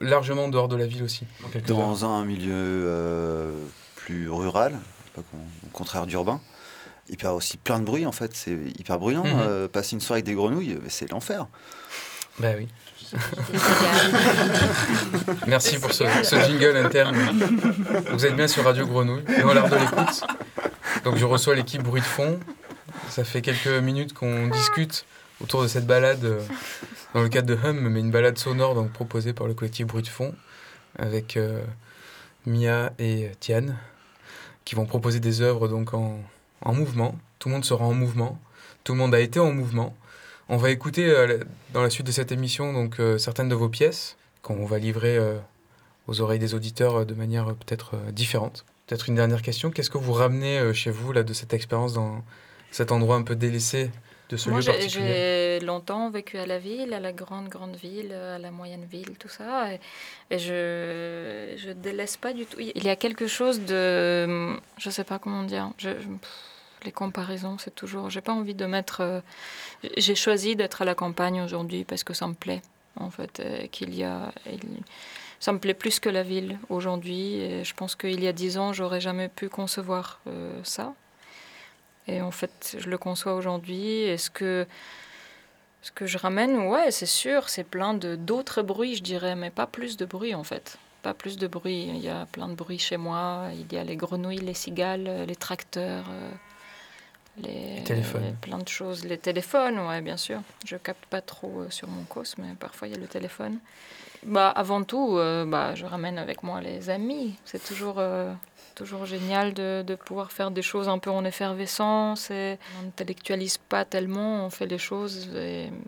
[0.00, 1.26] largement dehors de la ville aussi.
[1.66, 3.52] Dans un milieu euh,
[3.96, 4.78] plus rural,
[5.18, 5.22] au
[5.72, 6.40] contraire d'urbain,
[7.08, 9.24] il avoir aussi plein de bruit en fait, c'est hyper bruyant.
[9.24, 9.40] Mhm.
[9.40, 11.46] Euh, passer une soirée avec des grenouilles, c'est l'enfer.
[12.38, 12.68] Bah oui.
[15.46, 16.04] Merci pour ce,
[16.46, 17.16] jingle interne.
[18.12, 20.24] Vous êtes bien sur Radio Grenouille, dans l'art de l'écoute.
[21.04, 22.40] Donc je reçois l'équipe Bruit de fond.
[23.08, 25.04] Ça fait quelques minutes qu'on discute
[25.42, 26.40] autour de cette balade euh,
[27.12, 30.02] dans le cadre de Hum, mais une balade sonore donc proposée par le collectif Bruit
[30.02, 30.34] de fond
[30.98, 31.62] avec euh,
[32.46, 33.76] Mia et Tiane
[34.64, 36.18] qui vont proposer des œuvres donc en,
[36.62, 37.16] en mouvement.
[37.38, 38.40] Tout le monde sera en mouvement.
[38.84, 39.94] Tout le monde a été en mouvement.
[40.48, 41.38] On va écouter euh,
[41.72, 45.16] dans la suite de cette émission donc euh, certaines de vos pièces qu'on va livrer
[45.16, 45.38] euh,
[46.06, 48.66] aux oreilles des auditeurs de manière peut-être différente.
[48.86, 49.70] Peut-être une dernière question.
[49.70, 52.22] Qu'est-ce que vous ramenez chez vous là de cette expérience dans
[52.70, 53.90] cet endroit un peu délaissé
[54.28, 57.76] de ce Moi, lieu particulier J'ai longtemps vécu à la ville, à la grande grande
[57.76, 62.60] ville, à la moyenne ville, tout ça, et, je je délaisse pas du tout.
[62.60, 65.70] Il y a quelque chose de, je sais pas comment dire.
[65.78, 65.88] je
[66.84, 68.10] les comparaisons, c'est toujours.
[68.10, 69.00] J'ai pas envie de mettre.
[69.00, 69.20] Euh,
[69.96, 72.62] j'ai choisi d'être à la campagne aujourd'hui parce que ça me plaît,
[72.96, 73.42] en fait.
[73.70, 74.32] Qu'il y a.
[75.40, 77.64] ça me plaît plus que la ville aujourd'hui.
[77.64, 80.94] Je pense qu'il y a dix ans, j'aurais jamais pu concevoir euh, ça.
[82.06, 84.02] Et en fait, je le conçois aujourd'hui.
[84.02, 84.66] Est-ce que.
[85.82, 89.50] Ce que je ramène, ouais, c'est sûr, c'est plein de d'autres bruits, je dirais, mais
[89.50, 90.78] pas plus de bruit en fait.
[91.02, 91.82] Pas plus de bruit.
[91.82, 93.48] Il y a plein de bruit chez moi.
[93.52, 96.06] Il y a les grenouilles, les cigales, les tracteurs.
[96.08, 96.30] Euh,
[97.42, 98.36] les, téléphones.
[98.40, 99.04] plein de choses.
[99.04, 100.40] Les téléphones, ouais, bien sûr.
[100.64, 103.58] Je capte pas trop euh, sur mon cos, mais parfois il y a le téléphone.
[104.24, 107.34] Bah, avant tout, euh, bah, je ramène avec moi les amis.
[107.44, 108.32] C'est toujours, euh,
[108.74, 112.30] toujours génial de, de, pouvoir faire des choses un peu en effervescence.
[112.30, 115.28] Et on n'intellectualise pas tellement, on fait les choses,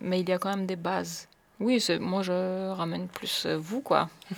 [0.00, 1.28] mais il y a quand même des bases.
[1.58, 4.10] Oui, moi je ramène plus vous, quoi.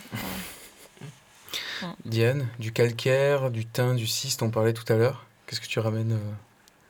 [2.05, 5.24] Diane, du calcaire, du thym, du ciste, on parlait tout à l'heure.
[5.47, 6.18] Qu'est-ce que tu ramènes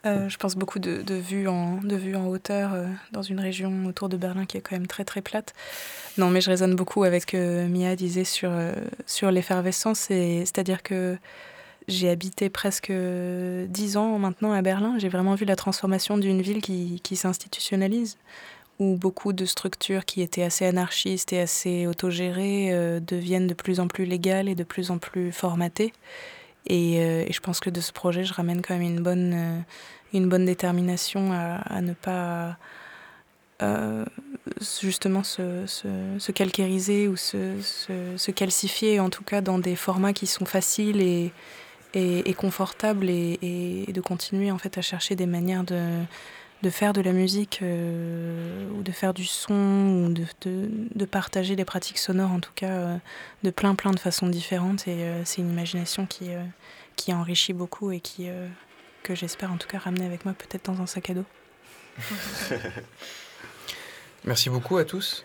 [0.06, 3.40] euh, je pense beaucoup de, de, vues en, de vues en hauteur euh, dans une
[3.40, 5.54] région autour de Berlin qui est quand même très très plate.
[6.18, 8.72] Non, mais je résonne beaucoup avec ce que Mia disait sur, euh,
[9.06, 9.98] sur l'effervescence.
[9.98, 11.16] C'est-à-dire que
[11.88, 12.92] j'ai habité presque
[13.68, 14.96] dix ans maintenant à Berlin.
[14.98, 18.18] J'ai vraiment vu la transformation d'une ville qui, qui s'institutionnalise,
[18.78, 23.88] où beaucoup de structures qui étaient assez anarchistes et assez autogérées deviennent de plus en
[23.88, 25.92] plus légales et de plus en plus formatées.
[26.70, 29.60] Euh, et, je pense que de ce projet, je ramène quand même une bonne, euh,
[30.12, 32.56] une bonne détermination à, ne pas
[33.62, 34.04] euh,
[34.82, 35.88] justement se, se,
[36.18, 41.32] se, calcariser ou se, calcifier, en tout cas dans des formats qui sont faciles et,
[41.94, 47.12] et, confortable et, de continuer en fait à chercher des manières de, faire de la
[47.12, 52.98] musique ou de faire du son ou de, partager les pratiques sonores en tout cas
[53.42, 54.86] de plein plein de façons différentes.
[54.88, 56.30] Et c'est une imagination qui,
[56.98, 58.28] qui enrichit beaucoup et qui
[59.02, 61.24] que j'espère en tout cas ramener avec moi peut-être dans un sac à dos.
[64.24, 65.24] Merci beaucoup à tous.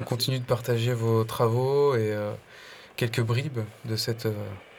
[0.00, 2.16] On continue de partager vos travaux et
[2.96, 4.26] quelques bribes de cette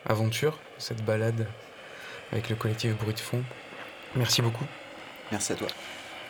[0.06, 1.48] aventure, cette balade
[2.32, 3.44] avec le collectif Bruit de fond.
[4.16, 4.66] Merci beaucoup.
[5.32, 5.68] Merci à toi.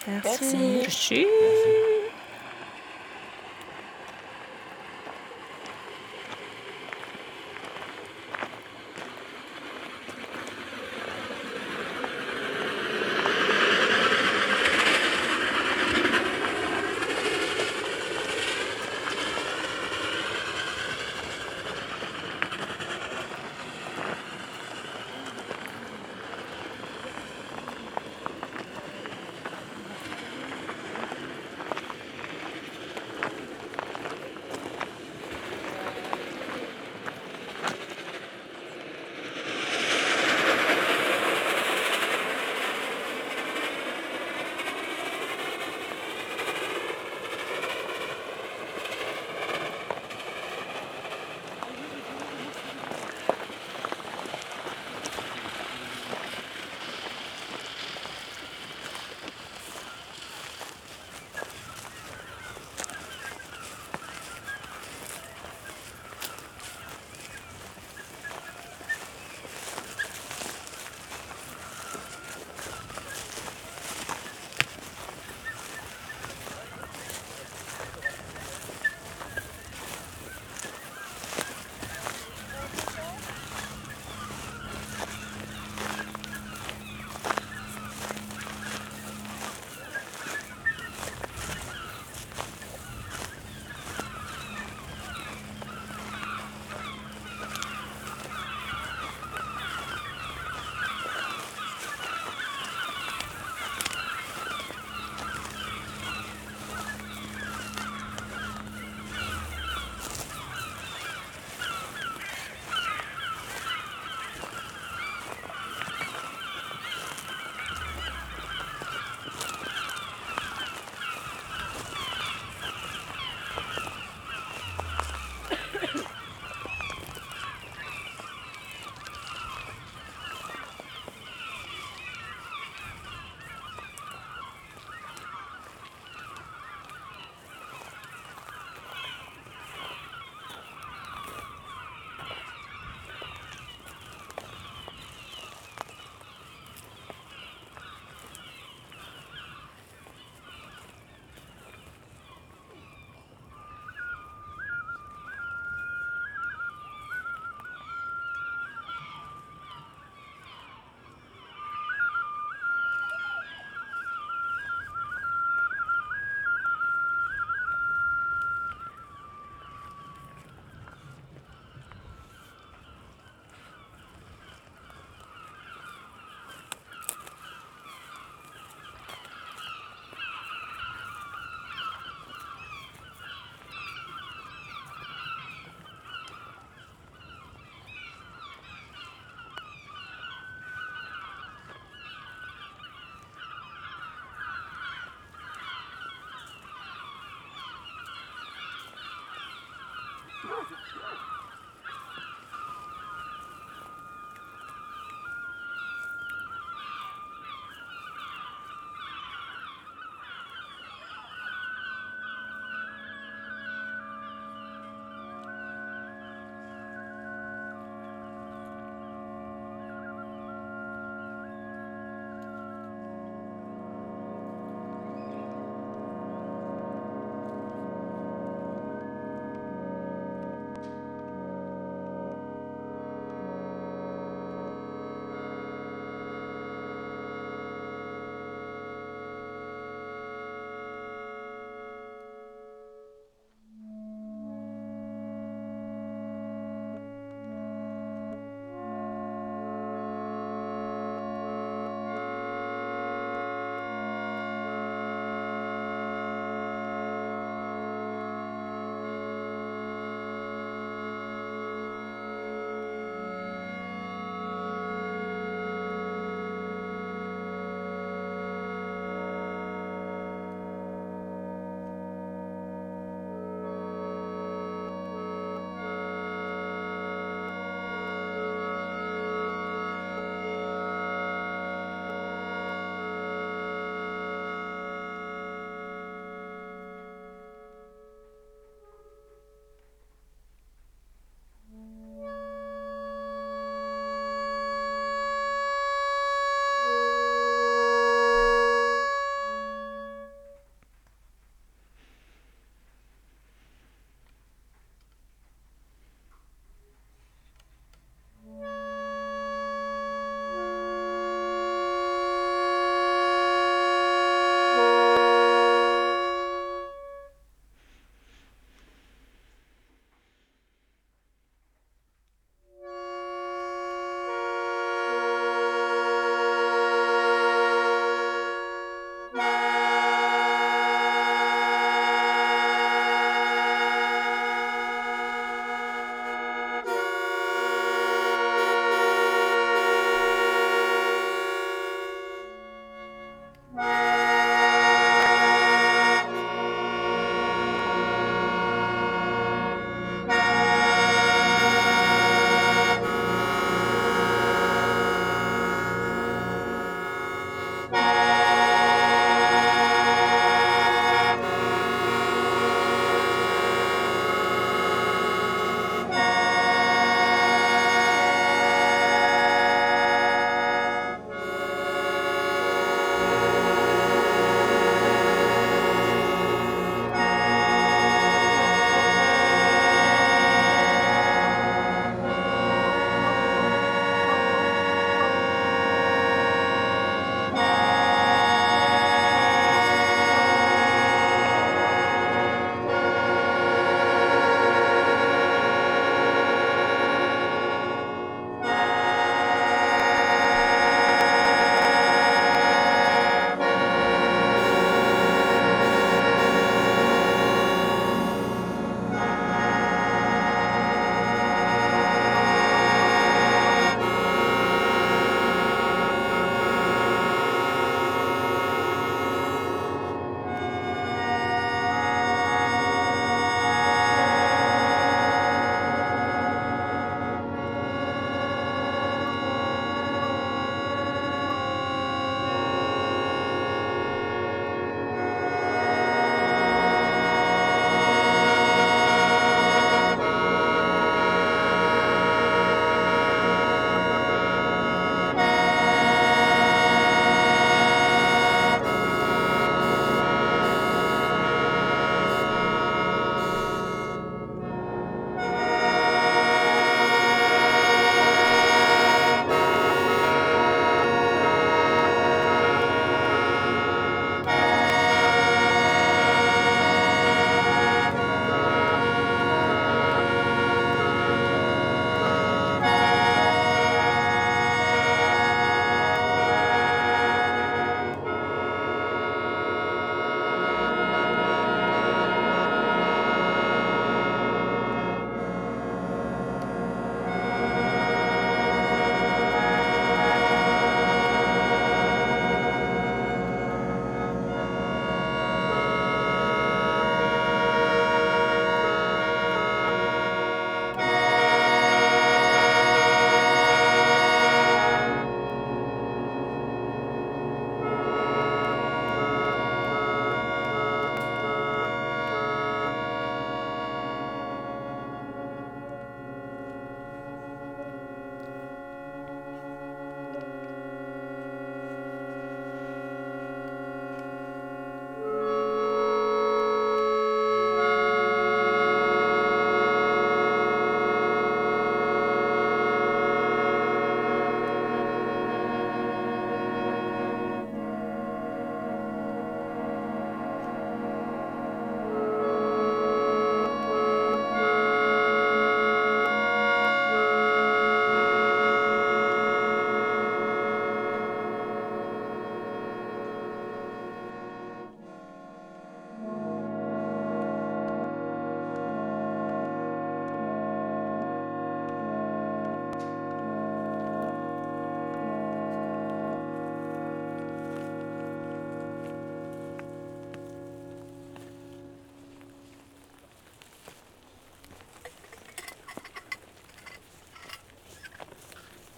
[0.07, 0.57] Merci.
[0.57, 1.25] Merci.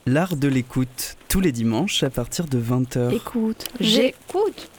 [0.08, 3.12] L'art de l'écoute, tous les dimanches à partir de 20h.
[3.12, 4.70] Écoute, J'écoute.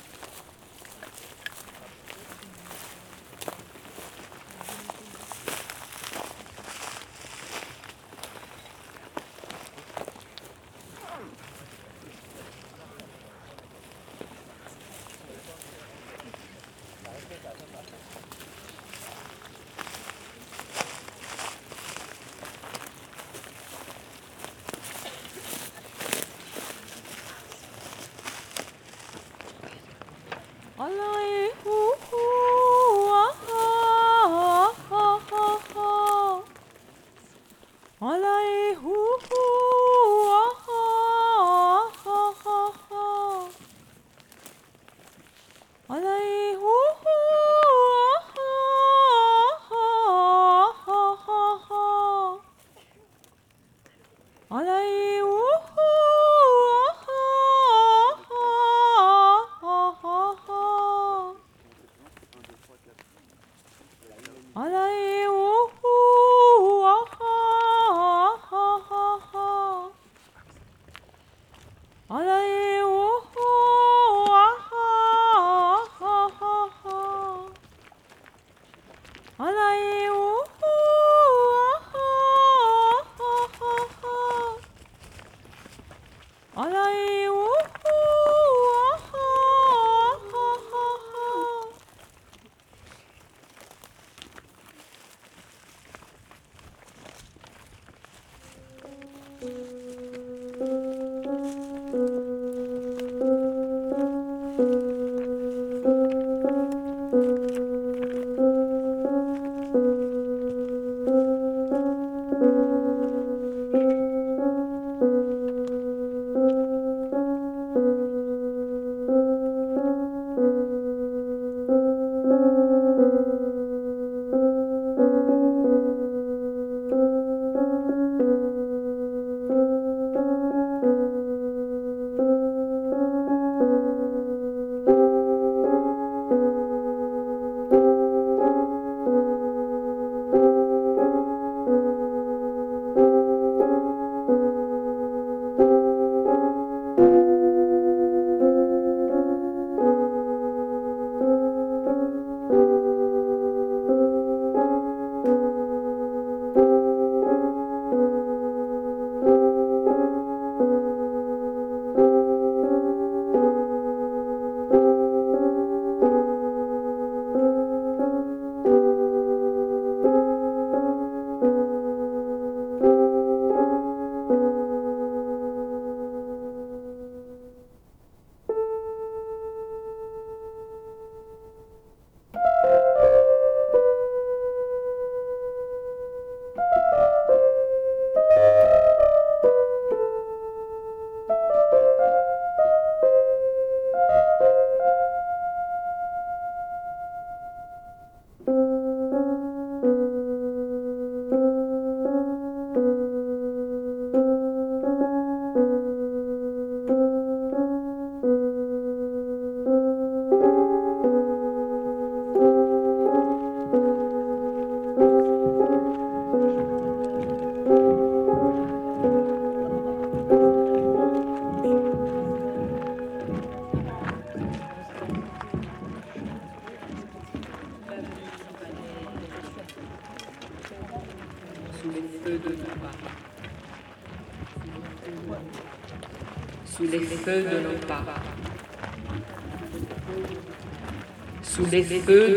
[242.07, 242.36] Sous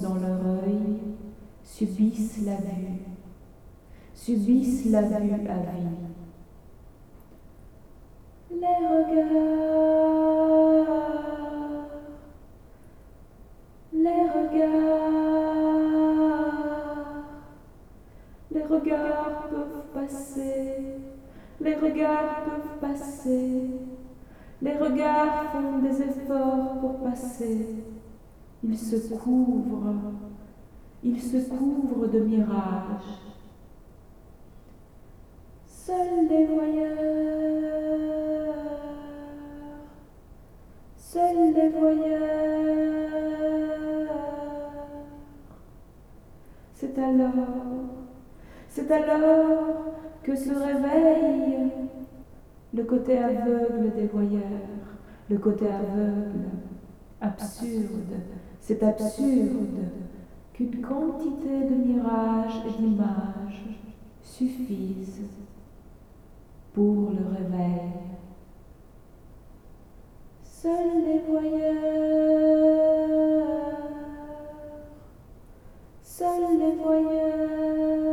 [0.00, 0.98] dans leur œil,
[1.64, 3.00] subissent la vue,
[4.14, 6.05] subissent la vue à vie.
[28.78, 29.94] Il se couvre,
[31.02, 33.22] il se couvre de mirages.
[35.66, 36.92] Seuls les voyeurs,
[40.98, 42.20] seuls les voyeurs.
[46.74, 47.32] C'est alors,
[48.68, 51.70] c'est alors que se réveille
[52.74, 54.42] le côté aveugle des voyeurs,
[55.30, 56.50] le côté aveugle,
[57.22, 58.20] absurde,
[58.66, 59.78] c'est absurde
[60.52, 63.78] qu'une quantité de mirages et d'images
[64.24, 65.22] suffisent
[66.74, 67.92] pour le réveil.
[70.42, 71.76] Seuls les voyeurs,
[76.02, 78.05] Seuls les voyeurs.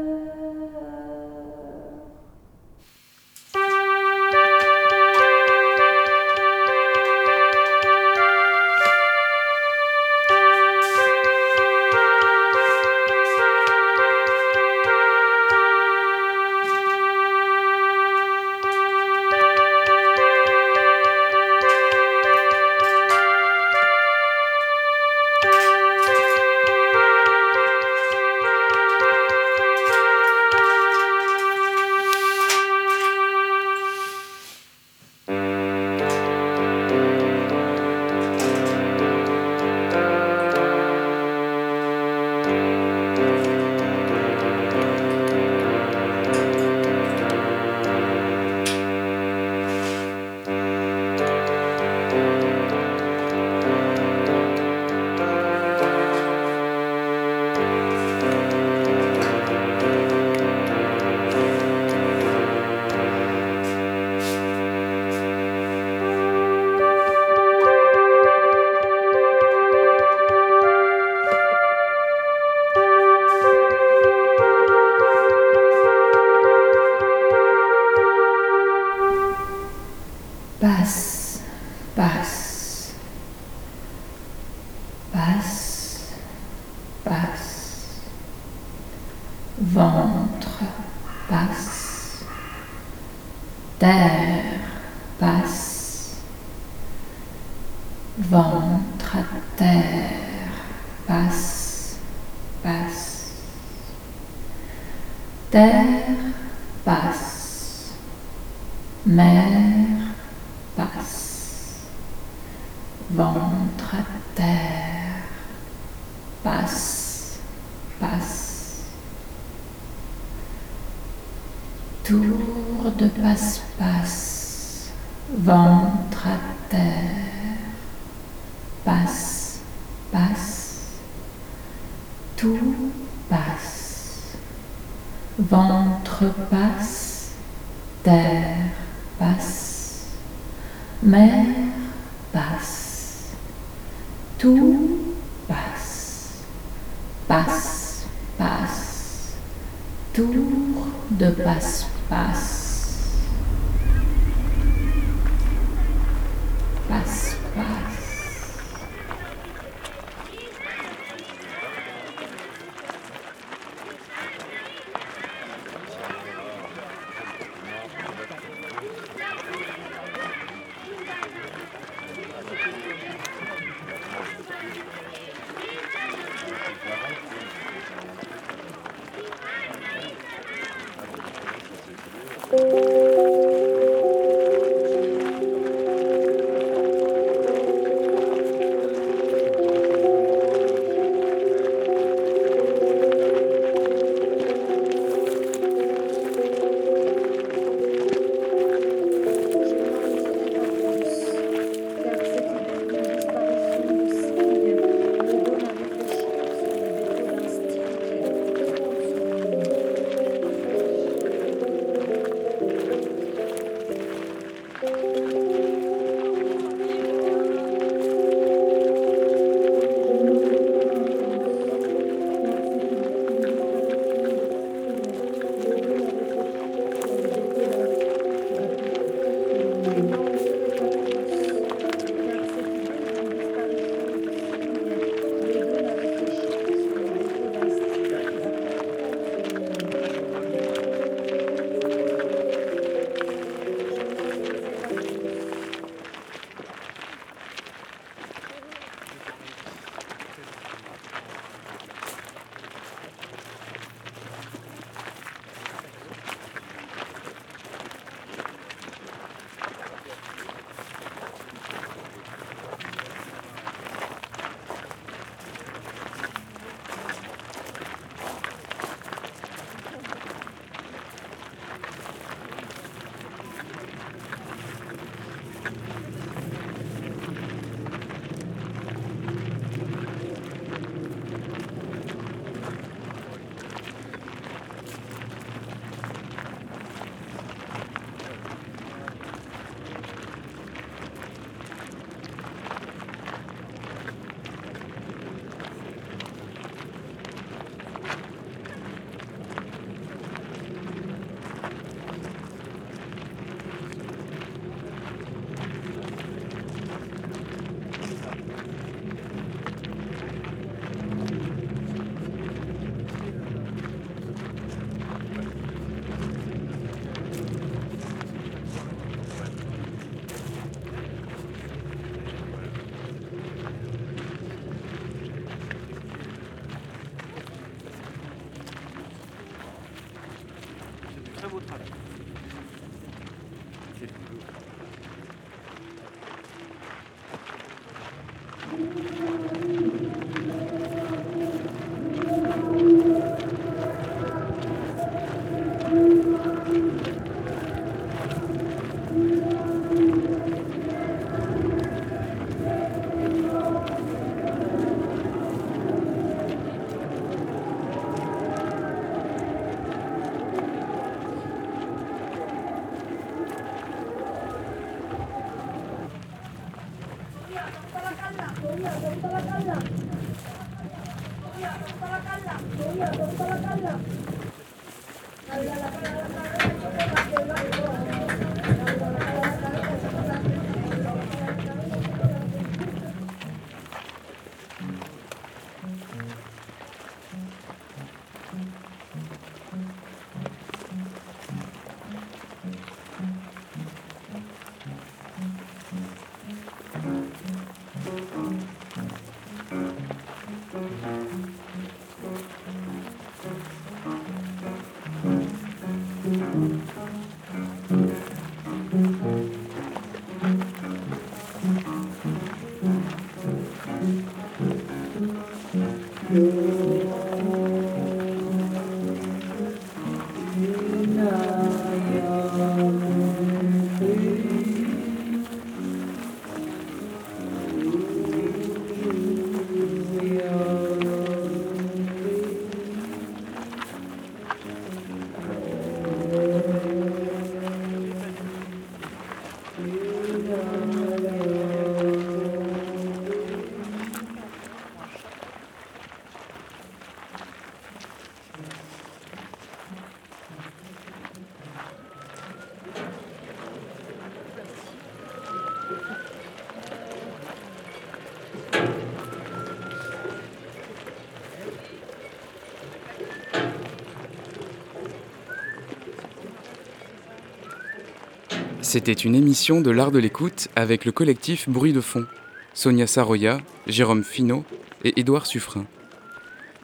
[468.94, 472.28] C'était une émission de l'art de l'écoute avec le collectif Bruit de fond,
[472.76, 473.57] Sonia Saroya,
[473.88, 474.64] Jérôme Finot
[475.03, 475.86] et Édouard Suffren.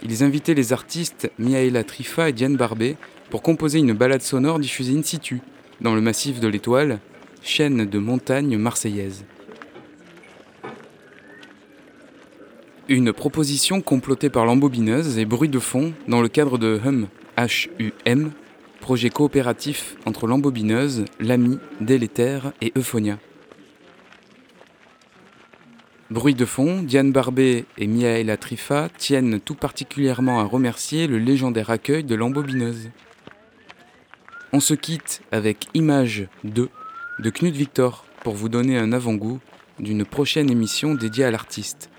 [0.02, 2.98] Ils invitaient les artistes Miaela Trifa et Diane Barbet
[3.30, 5.40] pour composer une balade sonore diffusée in situ,
[5.81, 6.99] dans le massif de l'Étoile,
[7.44, 9.23] chaîne de montagnes marseillaise.
[12.88, 17.07] Une proposition complotée par l'embobineuse et bruit de fond dans le cadre de HUM,
[17.38, 18.31] H-U-M,
[18.80, 23.19] projet coopératif entre l'embobineuse, l'ami, Délétère et Euphonia.
[26.10, 31.69] Bruit de fond, Diane Barbet et Miaela Trifa tiennent tout particulièrement à remercier le légendaire
[31.69, 32.89] accueil de l'embobineuse.
[34.51, 36.69] On se quitte avec Image 2
[37.19, 39.39] de Knut Victor pour vous donner un avant-goût
[39.77, 41.91] d'une prochaine émission dédiée à l'artiste.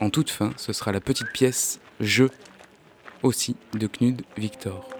[0.00, 2.24] En toute fin, ce sera la petite pièce Je,
[3.22, 4.90] aussi de Knud Victor.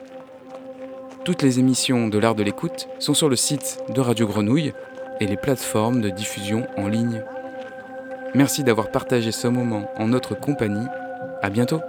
[1.24, 4.74] Toutes les émissions de l'art de l'écoute sont sur le site de Radio Grenouille
[5.20, 7.22] et les plateformes de diffusion en ligne.
[8.34, 10.86] Merci d'avoir partagé ce moment en notre compagnie.
[11.40, 11.80] À bientôt!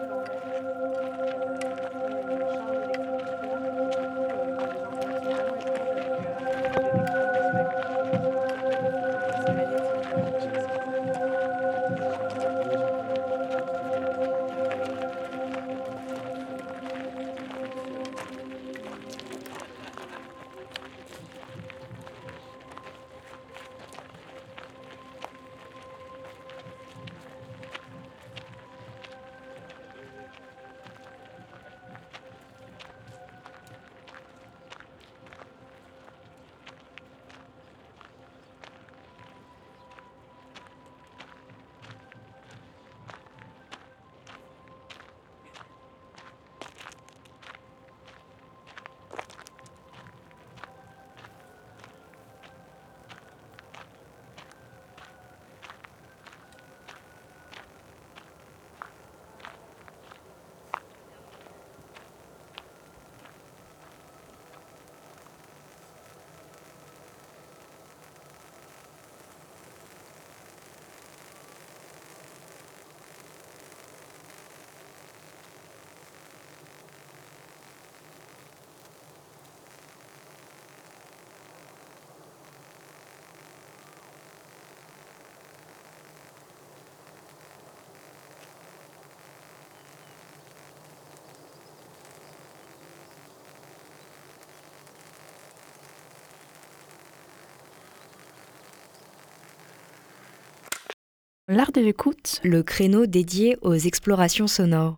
[101.55, 104.97] L'art de l'écoute, le créneau dédié aux explorations sonores.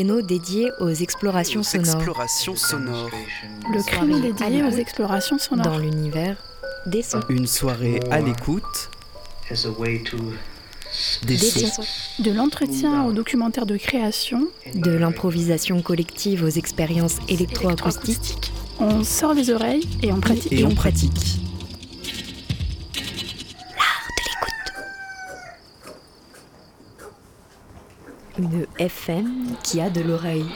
[0.00, 1.96] Créneau dédié aux explorations sonores.
[1.96, 3.10] explorations sonores.
[3.70, 5.66] Le créneau dédié aux explorations sonores.
[5.66, 6.36] Dans l'univers
[6.86, 7.20] des sons.
[7.28, 8.90] Une soirée à l'écoute.
[9.50, 11.82] Des Des sons.
[11.82, 12.22] sons.
[12.22, 14.48] De l'entretien au documentaire de création.
[14.74, 18.52] De l'improvisation collective aux expériences électroacoustiques.
[18.78, 20.52] On sort les oreilles et on pratique.
[20.52, 21.29] Et on pratique.
[28.52, 30.46] Une FM qui a de l'oreille.